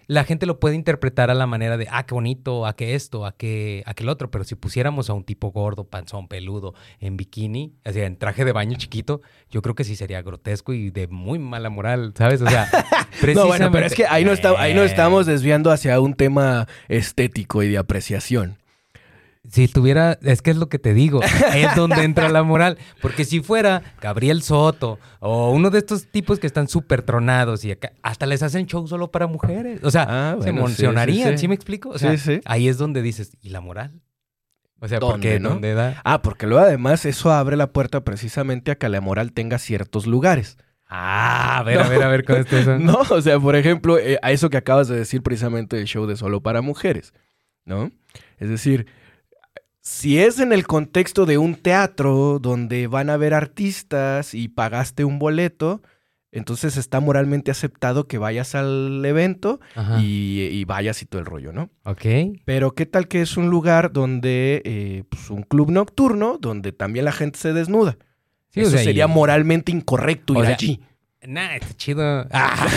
[0.08, 3.26] la gente lo puede interpretar a la manera de, ah, qué bonito, a qué esto,
[3.26, 4.32] a qué aquel otro.
[4.32, 8.44] Pero si pusiéramos a un tipo gordo, panzón, peludo, en bikini, o sea, en traje
[8.44, 12.42] de baño chiquito, yo creo que sí sería grotesco y de muy mala moral, ¿sabes?
[12.42, 12.68] O sea,
[13.34, 16.14] No, bueno, pero es que ahí no, está, ahí no Eh, estamos desviando hacia un
[16.14, 18.58] tema estético y de apreciación.
[19.50, 21.22] Si tuviera, es que es lo que te digo,
[21.56, 22.78] es donde entra la moral.
[23.02, 27.72] Porque si fuera Gabriel Soto o uno de estos tipos que están súper tronados y
[27.72, 29.80] acá, hasta les hacen show solo para mujeres.
[29.84, 31.48] O sea, Ah, se bueno, emocionarían, sí, ¿sí, sí.
[31.48, 31.90] me explico?
[31.90, 34.02] O sea, ahí es donde dices, ¿y la moral?
[34.80, 35.50] O sea, ¿Dónde, porque no?
[35.50, 36.02] ¿dónde da?
[36.04, 40.06] Ah, porque luego además eso abre la puerta precisamente a que la moral tenga ciertos
[40.06, 40.58] lugares.
[40.90, 42.56] Ah, a ver, a ver, a ver con esto.
[42.80, 46.06] No, o sea, por ejemplo, eh, a eso que acabas de decir precisamente del show
[46.06, 47.14] de solo para mujeres,
[47.66, 47.92] ¿no?
[48.38, 48.86] Es decir,
[49.88, 55.06] si es en el contexto de un teatro donde van a ver artistas y pagaste
[55.06, 55.82] un boleto,
[56.34, 59.62] entonces está moralmente aceptado que vayas al evento
[60.02, 61.70] y, y vayas y todo el rollo, ¿no?
[61.86, 62.06] Ok.
[62.44, 67.06] Pero qué tal que es un lugar donde, eh, pues un club nocturno, donde también
[67.06, 67.98] la gente se desnuda.
[68.50, 70.82] Sí, o Eso y- sería moralmente incorrecto O ir sea, allí.
[71.26, 72.28] Nah, está chido.
[72.32, 72.68] Ah,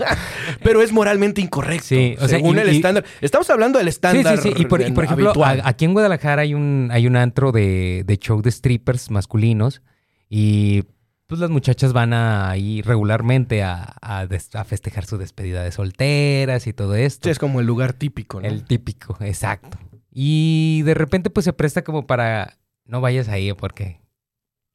[0.62, 1.86] Pero es moralmente incorrecto.
[1.88, 3.04] Sí, o sea, según y- el estándar.
[3.20, 4.38] Estamos hablando del Sí, estándar.
[4.38, 4.62] sí, sí.
[4.62, 5.62] Y por, y por ejemplo, habitual.
[5.64, 9.82] aquí en Guadalajara hay un, hay un antro de, de show de strippers masculinos
[10.28, 10.84] y
[11.26, 15.72] pues las muchachas van a- ahí regularmente a, a des- a festejar su despedida de
[15.72, 17.26] solteras y todo esto.
[17.28, 18.46] Sí, es como el lugar típico, ¿no?
[18.46, 19.78] El típico, exacto.
[20.12, 24.00] Y de repente pues se presta como para no vayas ahí porque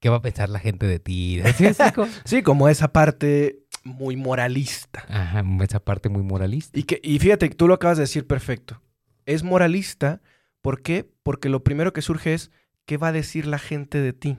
[0.05, 1.41] ¿qué va a pensar la gente de ti?
[2.25, 5.03] ¿Sí como esa parte muy moralista.
[5.09, 6.77] Ajá, esa parte muy moralista.
[6.77, 8.79] Y, que, y fíjate, tú lo acabas de decir perfecto.
[9.25, 10.21] Es moralista,
[10.61, 11.09] ¿por qué?
[11.23, 12.51] Porque lo primero que surge es,
[12.85, 14.37] ¿qué va a decir la gente de ti?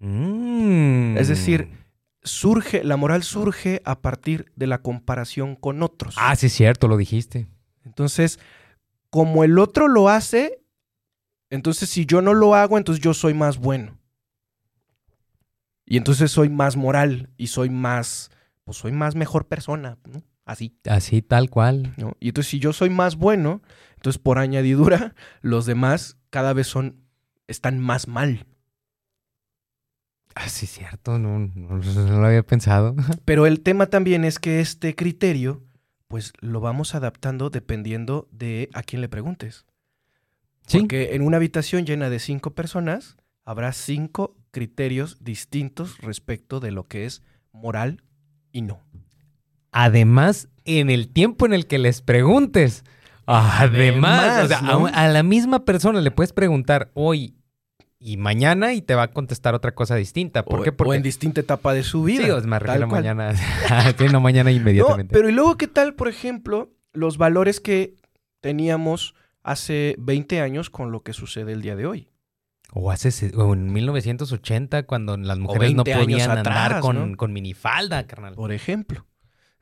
[0.00, 1.16] Mm.
[1.16, 1.70] Es decir,
[2.22, 6.14] Surge, la moral surge a partir de la comparación con otros.
[6.18, 7.48] Ah, sí, es cierto, lo dijiste.
[7.86, 8.38] Entonces,
[9.08, 10.60] como el otro lo hace,
[11.48, 13.97] entonces si yo no lo hago, entonces yo soy más bueno.
[15.90, 18.30] Y entonces soy más moral y soy más,
[18.64, 20.22] pues soy más mejor persona, ¿no?
[20.44, 21.94] Así, Así, tal cual.
[21.96, 22.14] ¿no?
[22.20, 23.62] Y entonces si yo soy más bueno,
[23.96, 26.96] entonces por añadidura, los demás cada vez son,
[27.46, 28.46] están más mal.
[30.34, 32.94] Ah, sí, es cierto, no, no- no lo había pensado.
[33.24, 35.62] Pero el tema también es que este criterio,
[36.06, 39.66] pues lo vamos adaptando dependiendo de a quién le preguntes.
[40.66, 40.80] Sí.
[40.80, 46.86] Porque en una habitación llena de cinco personas habrá cinco criterios distintos respecto de lo
[46.86, 48.02] que es moral
[48.52, 48.80] y no.
[49.72, 52.84] Además, en el tiempo en el que les preguntes.
[53.26, 54.86] Además, o sea, ¿no?
[54.86, 57.34] a, a la misma persona le puedes preguntar hoy
[58.00, 60.44] y mañana y te va a contestar otra cosa distinta.
[60.44, 60.70] ¿Por o, qué?
[60.70, 62.24] o Porque en distinta etapa de su vida.
[62.24, 63.34] Sí, o sea, me refiero mañana.
[63.98, 65.12] sí, no, mañana No, inmediatamente.
[65.12, 67.96] pero y luego, ¿qué tal, por ejemplo, los valores que
[68.40, 72.07] teníamos hace 20 años con lo que sucede el día de hoy?
[72.72, 77.10] O hace o en 1980, cuando las mujeres no 20 años podían andar atrás, con,
[77.12, 77.16] ¿no?
[77.16, 78.34] con minifalda, carnal.
[78.34, 79.06] por ejemplo.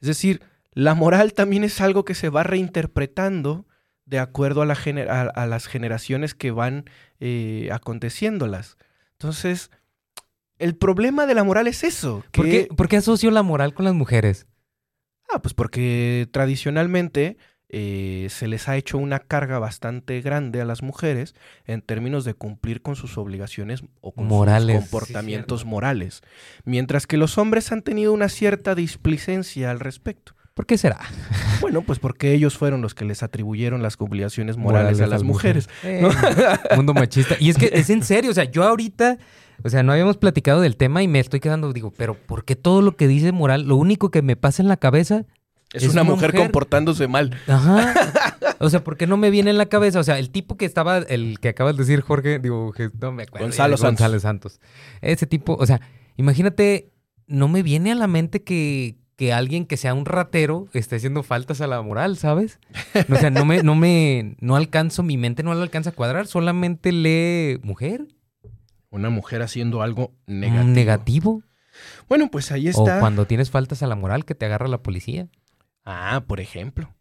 [0.00, 0.42] Es decir,
[0.72, 3.66] la moral también es algo que se va reinterpretando
[4.04, 6.84] de acuerdo a, la gener- a, a las generaciones que van
[7.20, 8.76] eh, aconteciéndolas.
[9.12, 9.70] Entonces,
[10.58, 12.24] el problema de la moral es eso.
[12.32, 14.46] ¿Por qué, por qué asocio la moral con las mujeres?
[15.32, 17.36] Ah, pues porque tradicionalmente
[17.68, 21.34] eh, se les ha hecho una carga bastante grande a las mujeres
[21.66, 26.22] en términos de cumplir con sus obligaciones o con Morales, sus comportamientos morales.
[26.64, 30.34] Mientras que los hombres han tenido una cierta displicencia al respecto.
[30.54, 31.00] ¿Por qué será?
[31.60, 35.68] Bueno, pues porque ellos fueron los que les atribuyeron las obligaciones morales, a las mujeres.
[35.82, 36.06] Eh,
[36.76, 37.36] mundo machista.
[37.40, 39.18] Y es que es en serio, o sea, yo ahorita,
[39.64, 42.56] o sea, no habíamos platicado del tema y me estoy quedando, digo, pero ¿por qué
[42.56, 45.24] todo lo que dice moral, lo único que me pasa en la cabeza
[45.72, 46.46] Es, Es una, una mujer, mujer.
[46.46, 47.36] comportándose mal.
[47.46, 47.94] Ajá.
[48.58, 50.00] O sea, ¿por qué no me viene en la cabeza?
[50.00, 53.24] O sea, el tipo que estaba, el que acabas de decir, Jorge, digo, no me
[53.24, 53.44] acuerdo.
[53.46, 54.60] Gonzalo ya, Gonzalo Santos.
[55.02, 55.82] Ese tipo, o sea,
[56.16, 56.90] imagínate,
[57.26, 61.22] no me viene a la mente que, que alguien que sea un ratero esté haciendo
[61.22, 62.58] faltas a la moral, ¿sabes?
[63.10, 66.26] O sea, no me, no me, no alcanzo, mi mente no lo alcanza a cuadrar,
[66.26, 68.06] solamente lee mujer.
[68.88, 70.64] Una mujer haciendo algo negativo.
[70.72, 71.42] Negativo.
[72.08, 72.96] Bueno, pues ahí está.
[72.96, 75.28] O cuando tienes faltas a la moral que te agarra la policía.
[75.86, 76.92] Ah, por ejemplo.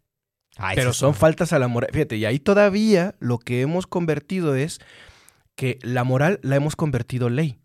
[0.56, 1.90] Ay, Pero son faltas a la moral.
[1.92, 4.78] Fíjate, y ahí todavía lo que hemos convertido es
[5.54, 7.58] que la moral la hemos convertido ley.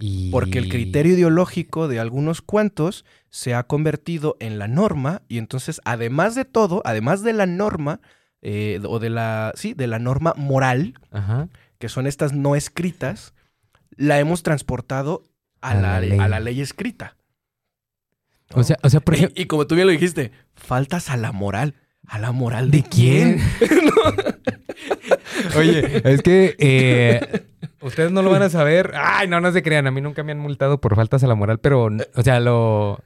[0.00, 5.38] Y- Porque el criterio ideológico de algunos cuantos se ha convertido en la norma y
[5.38, 8.00] entonces, además de todo, además de la norma,
[8.42, 11.48] eh, o de la, sí, de la norma moral, Ajá.
[11.78, 13.34] que son estas no escritas,
[13.96, 15.22] la hemos transportado
[15.60, 16.10] a, A la, la ley.
[16.10, 16.18] ley.
[16.18, 17.16] a la ley escrita.
[18.52, 21.16] O sea, o sea, por Y, ejemplo, y como tú bien lo dijiste, faltas a
[21.16, 21.74] la moral.
[22.06, 23.40] ¿A la moral de, ¿de quién?
[25.56, 27.46] Oye, es que eh,
[27.80, 28.92] ustedes no lo van a saber.
[28.94, 29.86] Ay, no, no se crean.
[29.86, 33.02] A mí nunca me han multado por faltas a la moral, pero, o sea, lo.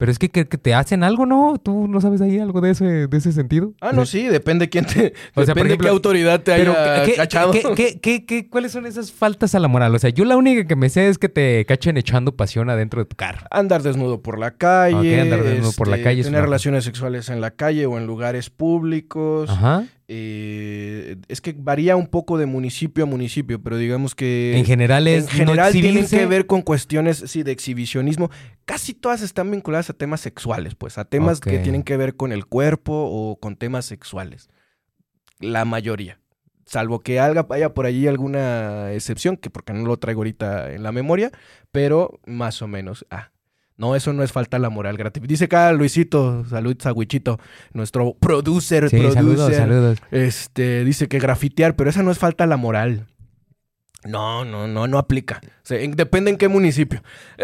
[0.00, 1.60] Pero es que, que, que te hacen algo, ¿no?
[1.62, 3.74] ¿Tú no sabes ahí algo de ese, de ese sentido?
[3.82, 5.12] Ah, O no, sea, sí, depende quién te.
[5.34, 7.52] O sea, por depende ejemplo, qué autoridad te haya ¿qué, cachado.
[7.52, 9.94] qué- qué- cuáles son esas faltas a la moral?
[9.94, 13.02] O sea, yo la única que me sé es que te cachen echando pasión adentro
[13.02, 13.46] de tu carro.
[13.50, 15.20] Andar desnudo por la calle.
[15.20, 18.48] Andar desnudo por la este, calle Tener relaciones sexuales en la calle o en lugares
[18.48, 19.50] públicos.
[19.50, 19.84] Ajá.
[20.12, 24.56] Eh, es que varía un poco de municipio a municipio, pero digamos que.
[24.56, 25.22] En general es.
[25.22, 28.28] en general no tienen que ver con cuestiones sí, de exhibicionismo.
[28.64, 32.32] Casi todas están vinculadas a temas sexuales, pues, a temas que tienen que ver con
[32.32, 34.50] el cuerpo o con temas sexuales.
[35.38, 36.18] La mayoría.
[36.66, 40.90] Salvo que haya por allí alguna excepción, que porque no lo traigo ahorita en la
[40.90, 41.30] memoria,
[41.70, 43.06] pero más o menos.
[43.10, 43.30] Ah,
[43.80, 45.22] no, eso no es falta a la moral gratis.
[45.26, 47.40] Dice acá Luisito, salud, Sagüichito,
[47.72, 49.14] nuestro producer, Sí, producer.
[49.14, 49.98] saludos, saludos.
[50.10, 53.06] Este, dice que grafitear, pero esa no es falta a la moral.
[54.04, 55.40] No, no, no, no aplica.
[55.42, 57.02] O sea, depende en qué municipio.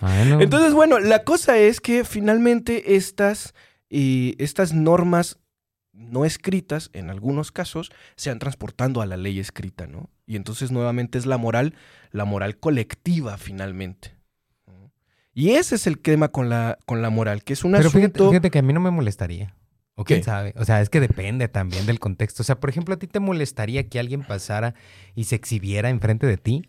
[0.00, 0.40] Bueno.
[0.40, 3.52] Entonces, bueno, la cosa es que finalmente estas,
[3.90, 5.38] estas normas
[5.92, 10.08] no escritas, en algunos casos, se han transportando a la ley escrita, ¿no?
[10.24, 11.74] Y entonces nuevamente es la moral,
[12.12, 14.19] la moral colectiva finalmente.
[15.32, 18.16] Y ese es el tema con la, con la moral, que es un Pero fíjate,
[18.16, 18.30] asunto...
[18.30, 19.54] fíjate que a mí no me molestaría.
[19.94, 20.14] O ¿Qué?
[20.14, 20.54] quién sabe.
[20.56, 22.42] O sea, es que depende también del contexto.
[22.42, 24.74] O sea, por ejemplo, ¿a ti te molestaría que alguien pasara
[25.14, 26.64] y se exhibiera enfrente de ti?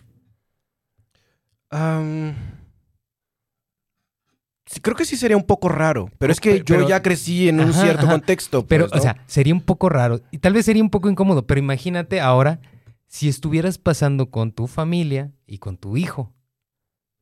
[4.65, 7.01] Sí, creo que sí sería un poco raro, pero es que Pero- yo pero- ya
[7.01, 8.11] crecí en un Ajá, cierto ajá.
[8.13, 8.65] contexto.
[8.67, 9.01] Pero, pues, o ¿no?
[9.01, 10.21] sea, sería un poco raro.
[10.31, 11.45] Y tal vez sería un poco incómodo.
[11.45, 12.59] Pero imagínate ahora
[13.07, 16.33] si estuvieras pasando con tu familia y con tu hijo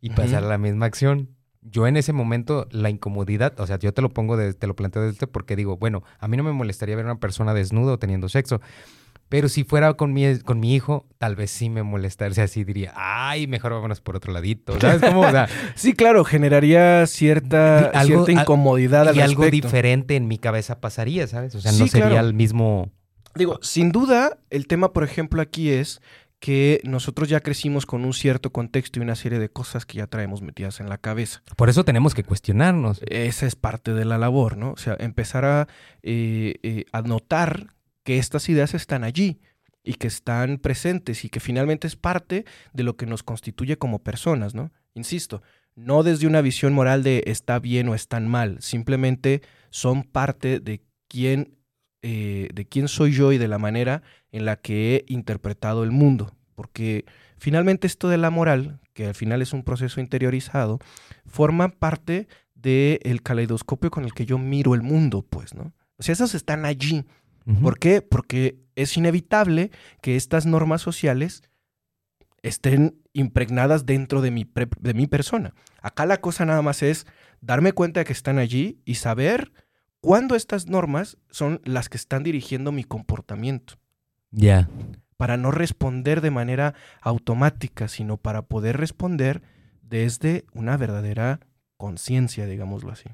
[0.02, 1.30] y pasar la misma acción.
[1.62, 4.76] Yo en ese momento, la incomodidad, o sea, yo te lo pongo, de- te lo
[4.76, 7.94] planteo desde porque digo, bueno, a mí no me molestaría ver a una persona desnuda
[7.94, 8.62] o teniendo sexo.
[9.28, 12.32] Pero si fuera con mi, con mi hijo, tal vez sí me molestaría.
[12.32, 14.80] O sea, sí diría, ay, mejor vámonos por otro ladito.
[14.80, 15.20] ¿Sabes cómo?
[15.22, 19.68] O sea, Sí, claro, generaría cierta, algo- cierta incomodidad al y algo respecto.
[19.68, 21.54] diferente en mi cabeza pasaría, ¿sabes?
[21.54, 22.28] O sea, Sí, no sería claro.
[22.28, 22.90] el mismo...
[23.36, 26.02] Digo, sin duda, el tema, por ejemplo, aquí es
[26.39, 30.08] que nosotros ya crecimos con un cierto contexto y una serie de cosas que ya
[30.08, 31.43] traemos metidas en la cabeza.
[31.58, 33.02] Por eso tenemos que cuestionarnos.
[33.08, 34.71] Esa es parte de la labor, ¿no?
[34.71, 35.67] O sea, empezar a,
[36.02, 37.67] eh, eh, a notar
[38.04, 39.41] que estas ideas están allí
[39.84, 43.99] y que están presentes y que finalmente es parte de lo que nos constituye como
[43.99, 44.71] personas, ¿no?
[44.93, 45.41] Insisto,
[45.75, 50.82] no desde una visión moral de está bien o están mal, simplemente son parte de
[51.08, 51.58] quién,
[52.02, 55.92] eh, de quién soy yo y de la manera en la que he interpretado el
[55.92, 56.34] mundo.
[56.56, 57.06] Porque
[57.38, 60.80] finalmente esto de la moral, que al final es un proceso interiorizado,
[61.26, 65.74] forma parte del caleidoscopio con el que yo miro el mundo, pues, ¿no?
[65.98, 67.06] O sea, esos están allí.
[67.62, 68.02] ¿Por qué?
[68.02, 71.42] Porque es inevitable que estas normas sociales
[72.44, 75.54] estén impregnadas dentro de mi, de mi persona.
[75.82, 77.08] Acá la cosa nada más es
[77.42, 79.52] darme cuenta de que están allí y saber
[80.02, 83.76] cuándo estas normas son las que están dirigiendo mi comportamiento
[84.32, 84.70] Ya.
[85.18, 89.42] para no responder de manera automática, sino para poder responder
[89.82, 91.40] desde una verdadera
[91.78, 93.10] conciencia, digámoslo así.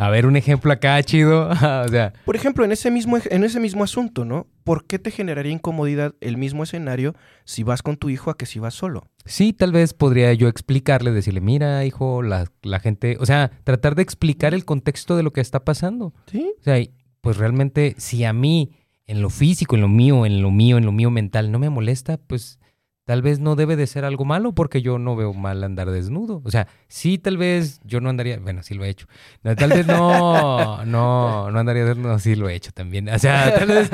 [0.00, 1.48] A ver, un ejemplo acá, chido.
[1.50, 4.46] o sea, Por ejemplo, en ese, mismo, en ese mismo asunto, ¿no?
[4.62, 8.46] ¿Por qué te generaría incomodidad el mismo escenario si vas con tu hijo a que
[8.46, 9.08] si vas solo?
[9.24, 13.94] sí, tal vez podría yo explicarle, decirle, mira, hijo, la, la gente, o sea, tratar
[13.94, 16.14] de explicar el contexto de lo que está pasando.
[16.30, 16.50] ¿Sí?
[16.60, 16.82] O sea,
[17.20, 18.70] pues realmente, si a mí,
[19.06, 21.68] en lo físico, en lo mío, en lo mío, en lo mío mental, no me
[21.68, 22.58] molesta, pues
[23.08, 26.42] tal vez no debe de ser algo malo porque yo no veo mal andar desnudo.
[26.44, 29.06] O sea, sí, tal vez yo no andaría, bueno, sí lo he hecho.
[29.42, 33.08] No, tal vez no, no, no andaría desnudo, sí lo he hecho también.
[33.08, 33.90] O sea, tal vez,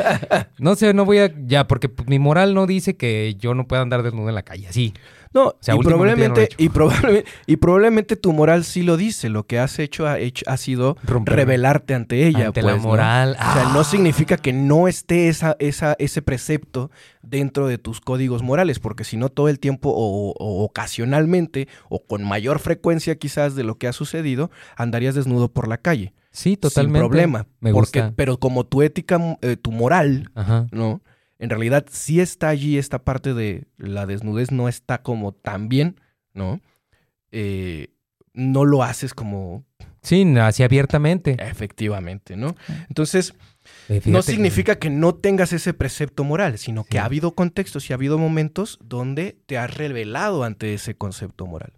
[0.58, 3.82] no sé, no voy a, ya, porque mi moral no dice que yo no pueda
[3.82, 4.92] andar desnudo en la calle, sí.
[5.34, 9.28] No, O sea, y, no probablemente, y, probablemente, y probablemente tu moral sí lo dice.
[9.28, 12.46] Lo que has hecho ha, hecho- ha sido Romper revelarte ante ella.
[12.46, 12.82] ante pues, la ¿no?
[12.88, 13.30] moral.
[13.38, 13.84] O sea, no Ah.
[13.84, 16.90] significa que no esté esa, esa, ese precepto
[17.22, 22.04] dentro de tus códigos morales, porque si no todo el tiempo o, o ocasionalmente o
[22.04, 26.12] con mayor frecuencia quizás de lo que ha sucedido, andarías desnudo por la calle.
[26.30, 26.98] Sí, totalmente.
[26.98, 27.46] Sin problema.
[27.60, 28.12] Me porque.
[28.16, 30.66] Pero como tu ética, eh, tu moral, Ajá.
[30.72, 31.00] ¿no?
[31.38, 36.00] En realidad sí está allí esta parte de la desnudez, no está como tan bien,
[36.32, 36.60] ¿no?
[37.32, 37.88] Eh,
[38.32, 39.64] no lo haces como
[40.02, 41.36] Sí, así abiertamente.
[41.40, 42.54] efectivamente, ¿no?
[42.88, 43.34] Entonces,
[43.88, 46.88] Eh, no que- significa que no tengas ese precepto moral, sino Sí.
[46.90, 51.46] que ha habido contextos y ha habido momentos donde te has revelado ante ese concepto
[51.46, 51.72] moral.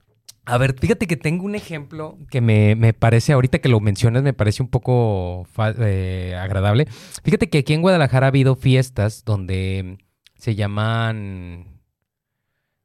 [0.47, 4.23] A ver, fíjate que tengo un ejemplo que me, me parece, ahorita que lo mencionas,
[4.23, 5.47] me parece un poco
[5.81, 6.87] eh, agradable.
[7.25, 9.99] Fíjate que aquí en Guadalajara ha habido fiestas donde
[10.37, 11.81] se llaman...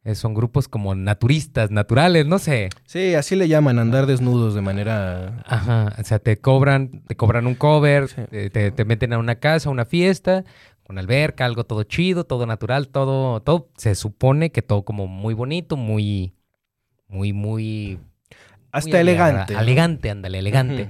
[0.03, 2.69] eh, son grupos como naturistas, naturales, no sé.
[2.85, 5.43] Sí, así le llaman andar desnudos de manera...
[5.45, 8.21] Ajá, o sea, te cobran, te cobran un cover, Sí.
[8.31, 10.43] te, te- te meten a una casa, a una fiesta,
[10.83, 15.35] con alberca, algo todo chido, todo natural, todo, todo, se supone que todo como muy
[15.35, 16.33] bonito, muy,
[17.11, 17.99] muy, muy...
[18.71, 19.53] Hasta muy elegante.
[19.53, 20.89] Elegante, ándale, elegante.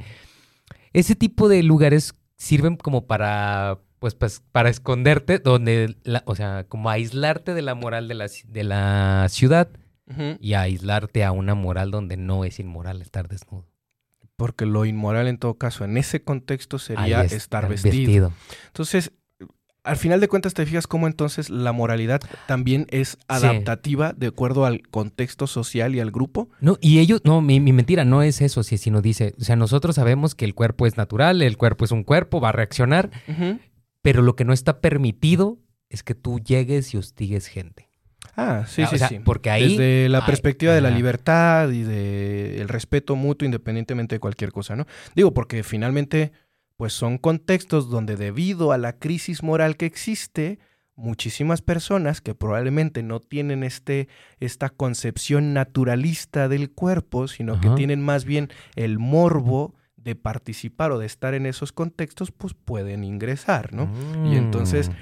[0.94, 6.66] Ese tipo de lugares sirven como para, pues, pues para esconderte, donde, la- o sea,
[6.68, 9.70] como aislarte de la moral de la, de la ciudad
[10.08, 10.38] Ujú.
[10.40, 13.68] y aislarte a una moral donde no es inmoral estar desnudo.
[14.36, 18.34] Porque lo inmoral en todo caso, en ese contexto sería es, estar vestido.
[18.68, 19.12] Entonces,
[19.84, 24.66] al final de cuentas te fijas cómo entonces la moralidad también es adaptativa de acuerdo
[24.66, 26.50] al contexto social y al grupo.
[26.60, 29.56] No, y ellos, no, mi, mi mentira no es eso, si- sino dice, o sea,
[29.56, 33.10] nosotros sabemos que el cuerpo es natural, el cuerpo es un cuerpo, va a reaccionar,
[34.02, 35.60] pero lo que no está permitido
[35.90, 37.90] es que tú llegues y hostigues gente.
[38.36, 39.20] Ah, sí, Ah, sí, sea, sí.
[39.26, 44.20] porque ahí- Desde la Ay, perspectiva de la libertad y del respeto mutuo independientemente de
[44.20, 44.86] cualquier cosa, ¿no?
[45.16, 46.32] Digo, porque finalmente,
[46.82, 50.58] pues son contextos donde debido a la crisis moral que existe,
[50.96, 54.08] muchísimas personas que probablemente no tienen este,
[54.40, 60.98] esta concepción naturalista del cuerpo, sino que tienen más bien el morbo de participar o
[60.98, 63.88] de estar en esos contextos, pues pueden ingresar, ¿no?
[64.26, 64.94] Y entonces, Mm.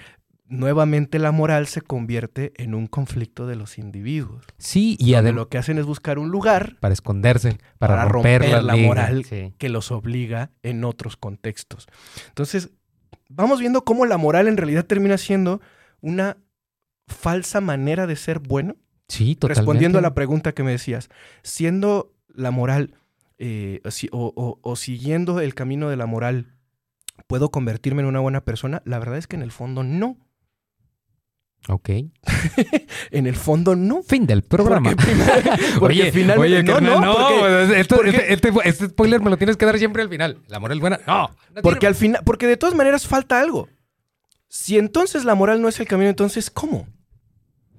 [0.50, 4.44] Nuevamente la moral se convierte en un conflicto de los individuos.
[4.58, 8.42] Sí, y además lo que hacen es buscar un lugar para esconderse, para, para romper,
[8.42, 9.26] romper la liga, moral.
[9.26, 9.54] sí.
[9.58, 11.88] que los obliga en otros contextos.
[12.30, 12.72] Entonces,
[13.30, 15.62] vamos viendo cómo la moral en realidad termina siendo
[16.02, 16.38] una
[17.08, 18.76] falsa manera de ser bueno.
[19.08, 19.60] Sí, totalmente.
[19.62, 21.10] Respondiendo a la pregunta que me decías,
[21.44, 22.96] siendo la moral
[23.38, 23.82] eh,
[24.12, 26.54] o siguiendo el camino de la moral,
[27.28, 28.82] ¿puedo convertirme en una buena persona?
[28.86, 30.18] La verdad es que en el fondo no.
[31.70, 31.90] Ok.
[33.12, 34.02] En el fondo no.
[34.04, 34.92] Fin del programa.
[34.96, 35.12] Porque,
[35.80, 39.30] porque oye, finalmente oye, no, carnal, no, porque- esto- porque- este, este- este spoiler me
[39.30, 40.40] lo tienes que dar siempre al final.
[40.48, 41.30] La moral buena, no.
[41.56, 43.70] no Porque al final, porque de todas maneras falta algo.
[44.48, 46.88] Si entonces la moral no es el camino, entonces ¿cómo?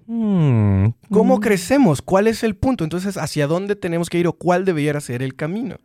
[0.07, 1.41] Mm, ¿Cómo mm.
[1.41, 2.03] crecemos?
[2.03, 2.84] ¿Cuál es el punto?
[2.84, 5.78] Entonces, ¿hacia dónde tenemos que ir o cuál debería ser el camino?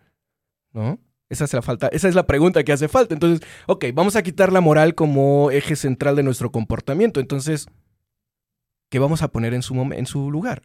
[0.74, 1.00] ¿No?
[1.30, 3.14] Esa es la falta, esa es la pregunta que hace falta.
[3.16, 7.20] Entonces, ok, vamos a quitar la moral como eje central de nuestro comportamiento.
[7.20, 7.68] Entonces,
[8.90, 10.64] ¿qué vamos a poner en su, en su lugar?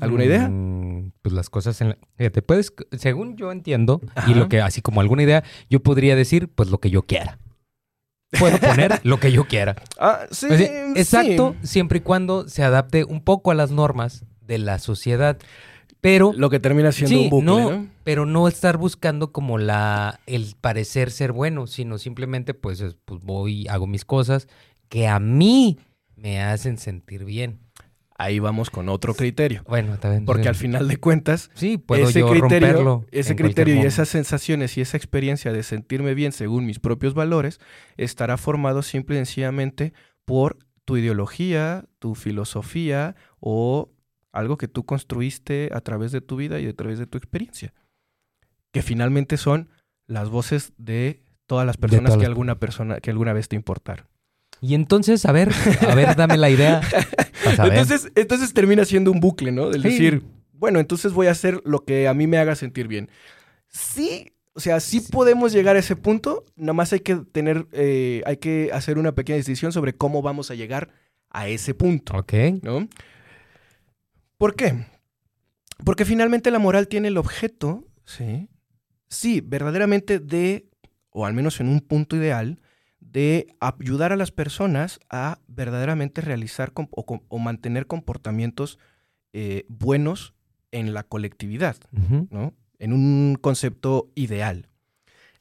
[0.00, 0.48] ¿Alguna idea?
[0.48, 1.98] Mm, Pues las cosas en la...
[2.16, 4.30] Fíjate, puedes, según yo entiendo, Ajá.
[4.30, 7.38] y lo que, así como alguna idea, yo podría decir, pues lo que yo quiera.
[8.38, 9.76] Puedo poner lo que yo quiera.
[9.98, 11.68] Ah, sí, O sea, exacto, sí.
[11.68, 15.38] siempre y cuando se adapte un poco a las normas de la sociedad.
[16.00, 17.86] Pero, Lo que termina siendo Sí, un bucle, no, ¿no?
[18.04, 23.22] pero no estar buscando como la el parecer ser bueno, sino simplemente pues, es- pues
[23.22, 24.46] voy, hago mis cosas
[24.90, 25.78] que a mí
[26.24, 27.60] me hacen sentir bien.
[28.16, 29.62] Ahí vamos con otro criterio.
[29.68, 30.24] Bueno, también.
[30.24, 33.04] Porque al final de cuentas, Sí, puedo ese yo criterio, romperlo.
[33.10, 37.60] ese criterio y esas sensaciones y esa experiencia de sentirme bien según mis propios valores
[37.98, 39.92] estará formado simple y sencillamente
[40.24, 40.56] por
[40.86, 43.90] tu ideología, tu filosofía o
[44.32, 47.74] algo que tú construiste a través de tu vida y a través de tu experiencia.
[48.72, 49.68] Que finalmente son
[50.06, 54.06] las voces de todas las personas que alguna persona que alguna vez te importaron.
[54.60, 55.50] Y entonces, a ver,
[55.88, 56.80] a ver, dame la idea.
[57.62, 59.68] Entonces, entonces termina siendo un bucle, ¿no?
[59.68, 59.88] Del Sí.
[59.90, 63.10] decir, bueno, entonces voy a hacer lo que a mí me haga sentir bien.
[63.68, 68.22] Sí, o sea, sí, podemos llegar a ese punto, nada más hay que tener, eh,
[68.24, 70.88] hay que hacer una pequeña decisión sobre cómo vamos a llegar
[71.28, 72.32] a ese punto, ok.
[72.62, 72.88] ¿no?
[74.38, 74.86] ¿Por qué?
[75.84, 78.48] Porque finalmente la moral tiene el objeto, ¿sí?
[79.08, 80.68] Sí, verdaderamente de,
[81.10, 82.60] o al menos en un punto ideal,
[83.14, 88.80] de ayudar a las personas a verdaderamente realizar o, mantener comportamientos
[89.32, 90.34] eh, buenos
[90.72, 91.76] en la colectividad,
[92.30, 92.54] ¿no?
[92.80, 94.68] En un concepto ideal.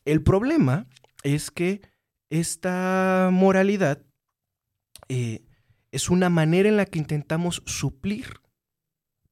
[0.05, 0.85] El problema
[1.23, 1.81] es que
[2.29, 4.03] esta moralidad
[5.09, 5.43] eh,
[5.91, 8.41] es una manera en la que intentamos suplir,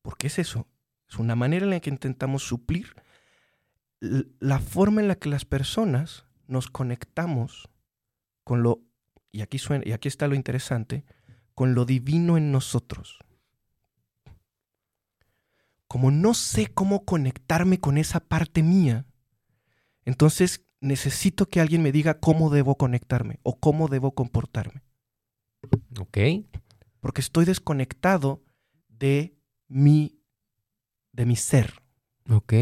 [0.01, 0.67] ¿por qué es eso?
[1.07, 2.95] Es una manera en la que intentamos suplir
[3.99, 7.69] la forma en la que las personas nos conectamos
[8.43, 8.81] con lo,
[9.31, 11.05] y aquí, suena, y aquí está lo interesante,
[11.53, 13.19] con lo divino en nosotros.
[15.87, 19.05] Como no sé cómo conectarme con esa parte mía,
[20.05, 24.83] entonces necesito que alguien me diga cómo debo conectarme o cómo debo comportarme.
[25.99, 26.17] Ok.
[26.99, 28.43] Porque estoy desconectado
[28.87, 29.35] de
[29.67, 30.19] mi,
[31.11, 31.81] de mi ser.
[32.29, 32.53] Ok.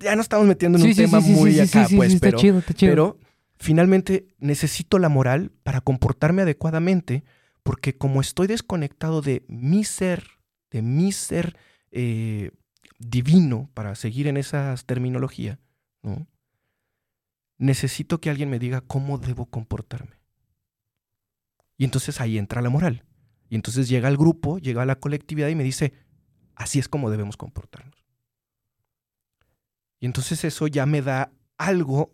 [0.00, 2.38] Ya, nos estamos metiendo en un tema muy acá, pues, pero,
[2.78, 3.18] pero
[3.64, 7.24] finalmente necesito la moral para comportarme adecuadamente,
[7.62, 10.38] porque como estoy desconectado de mi ser,
[10.70, 11.56] de mi ser
[11.90, 12.50] eh,
[12.98, 15.60] divino, para seguir en esa terminología,
[16.02, 16.26] ¿no?
[17.56, 20.20] necesito que alguien me diga cómo debo comportarme.
[21.78, 23.06] Y entonces ahí entra la moral.
[23.48, 25.94] Y entonces llega el grupo, llega a la colectividad y me dice,
[26.54, 28.04] así es como debemos comportarnos.
[30.00, 32.12] Y entonces eso ya me da algo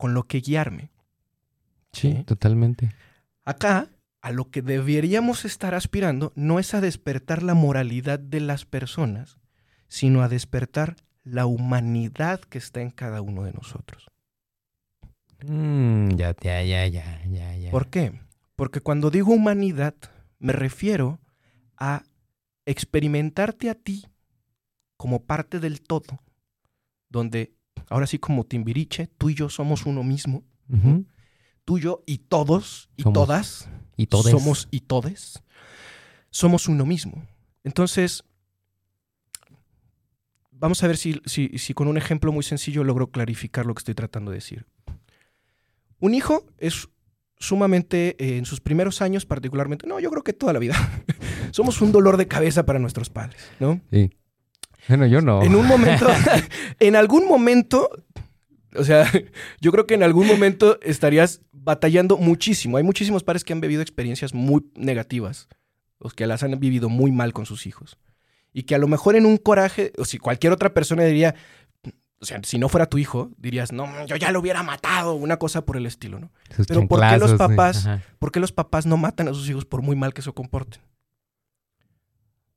[0.00, 0.90] con lo que guiarme.
[1.92, 2.94] Sí, totalmente.
[3.44, 3.90] Acá,
[4.22, 9.38] a lo que deberíamos estar aspirando no es a despertar la moralidad de las personas,
[9.88, 14.06] sino a despertar la humanidad que está en cada uno de nosotros.
[15.46, 17.70] Mm, ya, ya, ya, ya, ya, ya.
[17.70, 18.22] ¿Por qué?
[18.56, 19.94] Porque cuando digo humanidad,
[20.38, 21.20] me refiero
[21.76, 22.04] a
[22.64, 24.06] experimentarte a ti
[24.96, 26.22] como parte del todo,
[27.10, 30.44] donde ahora sí como Timbiriche, tú y yo somos uno mismo.
[31.64, 33.68] Tú, yo y todos y todas.
[33.96, 34.30] Y todes.
[34.30, 35.42] Somos y todes.
[36.30, 37.26] Somos uno mismo.
[37.64, 38.24] Entonces,
[40.52, 43.94] vamos a ver si, si, con un ejemplo muy sencillo logro clarificar lo que estoy
[43.94, 44.66] tratando de decir.
[45.98, 46.88] Un hijo es
[47.36, 50.76] sumamente, eh, en sus primeros años particularmente, no, yo creo que toda la vida,
[51.50, 53.80] somos un dolor de cabeza para nuestros padres, ¿no?
[53.90, 54.10] Sí.
[54.90, 55.40] Bueno, yo no.
[55.44, 56.08] En un momento,
[56.80, 57.90] en algún momento,
[58.74, 59.08] o sea,
[59.60, 62.76] yo creo que en algún momento estarías batallando muchísimo.
[62.76, 65.48] Hay muchísimos padres que han vivido experiencias muy negativas,
[66.00, 67.98] los que las han vivido muy mal con sus hijos.
[68.52, 71.36] Y que a lo mejor en un coraje, o si cualquier otra persona diría,
[72.18, 75.36] o sea, si no fuera tu hijo, dirías, no, yo ya lo hubiera matado, una
[75.36, 76.32] cosa por el estilo, ¿no?
[76.66, 77.88] Pero ¿por qué los papás,
[78.18, 80.82] ¿por qué los papás no matan a sus hijos por muy mal que se comporten?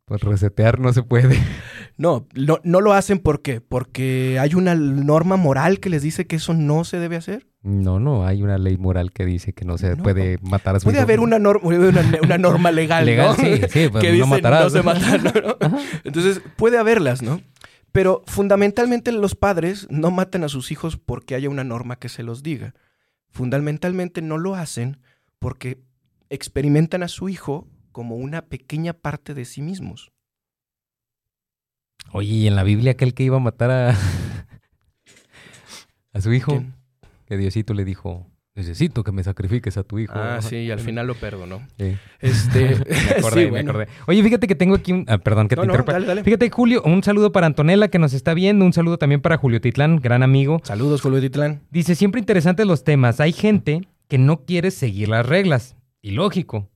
[0.06, 1.38] Pues resetear no se puede.
[2.04, 3.62] No, no lo hacen ¿por qué?
[3.62, 7.48] Porque hay una norma moral que les dice que eso no se debe hacer.
[7.62, 10.84] No, no, hay una ley moral que dice que no se puede matar a su
[10.84, 14.70] Puede haber una, norma, una, norma legal, legal sí, sí, pues que no dice no
[14.70, 15.58] se matan, ¿no?
[16.04, 17.42] Entonces, puede haberlas, ¿no?
[17.94, 22.24] Pero fundamentalmente los padres no matan a sus hijos porque haya una norma que se
[22.24, 22.74] los diga.
[23.30, 24.98] Fundamentalmente no lo hacen
[25.40, 25.80] porque
[26.30, 30.13] experimentan a su hijo como una pequeña parte de sí mismos.
[32.14, 33.90] Oye, ¿y en la Biblia aquel que iba a matar a,
[36.14, 36.64] a su hijo?
[37.26, 40.14] Que Diosito le dijo, necesito que me sacrifiques a tu hijo.
[40.16, 41.66] Ah, sí, y al final lo perdonó.
[41.80, 41.98] Sí.
[42.20, 43.88] Este, me acordé, me acordé.
[44.06, 45.06] Oye, fíjate que tengo aquí un...
[45.08, 46.24] Ah, perdón, que te no, dale, dale.
[46.24, 49.60] Fíjate, Julio, un saludo para Antonella que nos está viendo, un saludo también para Julio
[49.60, 50.62] Titlán, gran amigo.
[50.64, 51.64] Saludos, Julio Titlán.
[51.72, 53.20] Dice, siempre interesantes los temas.
[53.20, 55.76] Hay gente que no quiere seguir las reglas.
[56.02, 56.70] Y lógico,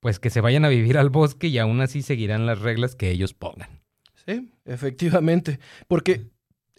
[0.00, 3.10] pues que se vayan a vivir al bosque y aún así seguirán las reglas que
[3.10, 3.83] ellos pongan.
[4.26, 5.58] Sí, efectivamente.
[5.86, 6.30] Porque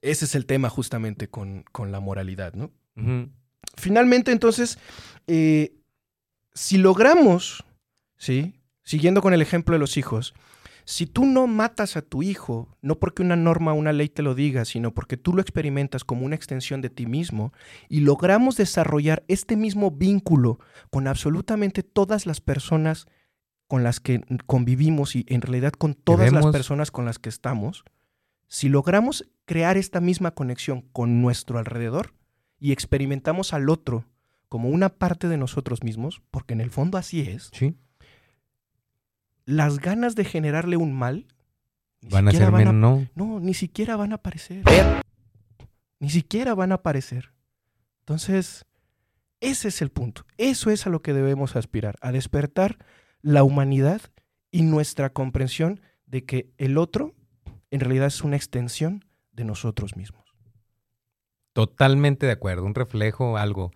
[0.02, 2.72] ese es el tema justamente con, con la moralidad, ¿no?
[3.76, 4.80] Finalmente, entonces,
[5.28, 5.76] eh,
[6.54, 7.64] si logramos,
[8.18, 8.54] ¿sí?
[8.84, 10.34] Siguiendo con el ejemplo de los hijos,
[10.86, 14.22] si tú no matas a tu hijo, no porque una norma o una ley te
[14.22, 17.52] lo diga, sino porque tú lo experimentas como una extensión de ti mismo,
[17.90, 20.60] y logramos desarrollar este mismo vínculo
[20.92, 23.08] con absolutamente todas las personas
[23.68, 27.84] con las que convivimos y en realidad con todas las personas con las que estamos,
[28.48, 32.14] si logramos crear esta misma conexión con nuestro alrededor
[32.60, 34.06] y experimentamos al otro
[34.50, 37.76] como una parte de nosotros mismos, porque en el fondo así es, ¿Sí?
[39.46, 41.28] las ganas de generarle un mal
[42.02, 43.08] van a ser menos, ¿no?
[43.16, 44.64] No, ni siquiera van a aparecer.
[46.00, 47.32] Ni siquiera van a aparecer.
[48.02, 48.66] Entonces,
[49.40, 50.26] ese es el punto.
[50.38, 52.78] Eso es a lo que debemos aspirar, a despertar
[53.26, 54.02] la humanidad
[54.52, 57.16] y nuestra comprensión de que el otro
[57.72, 60.24] en realidad es una extensión de nosotros mismos.
[61.54, 63.72] Totalmente de acuerdo, un reflejo, algo.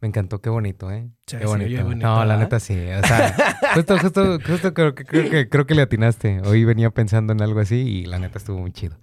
[0.00, 1.10] Me encantó, qué bonito, ¿eh?
[1.26, 1.66] Sí, qué sí, bonito.
[1.66, 2.74] oye, bonito, no, la neta sí.
[2.74, 6.40] O sea, justo, justo, justo creo que, creo que creo que le atinaste.
[6.40, 8.96] Hoy venía pensando en algo así y la neta estuvo muy chido.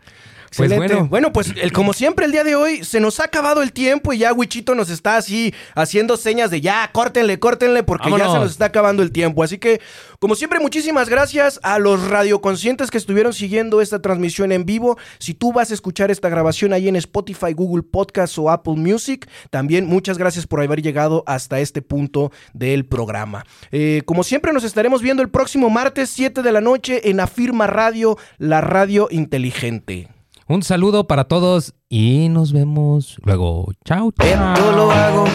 [0.56, 0.96] Pues Excelente.
[0.96, 3.72] bueno, bueno, pues el, como siempre el día de hoy se nos ha acabado el
[3.72, 8.30] tiempo y ya Wichito nos está así haciendo señas de ya, córtenle, córtenle, porque ya
[8.30, 9.44] se nos está acabando el tiempo.
[9.44, 9.80] Así que,
[10.20, 14.98] como siempre, muchísimas gracias a los radioconscientes que estuvieron siguiendo esta transmisión en vivo.
[15.20, 19.30] Si tú vas a escuchar esta grabación ahí en Spotify, Google Podcast o Apple Music,
[19.52, 23.46] también muchas gracias por haber llegado hasta este punto del programa.
[23.72, 27.68] Eh, como siempre, nos estaremos viendo el próximo martes, 7 de la noche, en Afirma
[27.68, 30.10] Radio, la radio inteligente.
[30.52, 33.72] Un saludo para todos y nos vemos luego.
[33.86, 34.54] Chao, chao.
[34.54, 35.26] Esto lo hago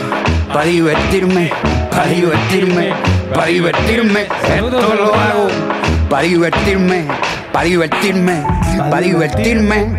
[0.53, 1.51] para divertirme,
[1.91, 2.93] para divertirme,
[3.33, 4.23] para divertirme.
[4.23, 5.49] Esto lo hago
[6.11, 7.07] para divertirme,
[7.51, 8.43] para divertirme,
[8.77, 9.99] para divertirme.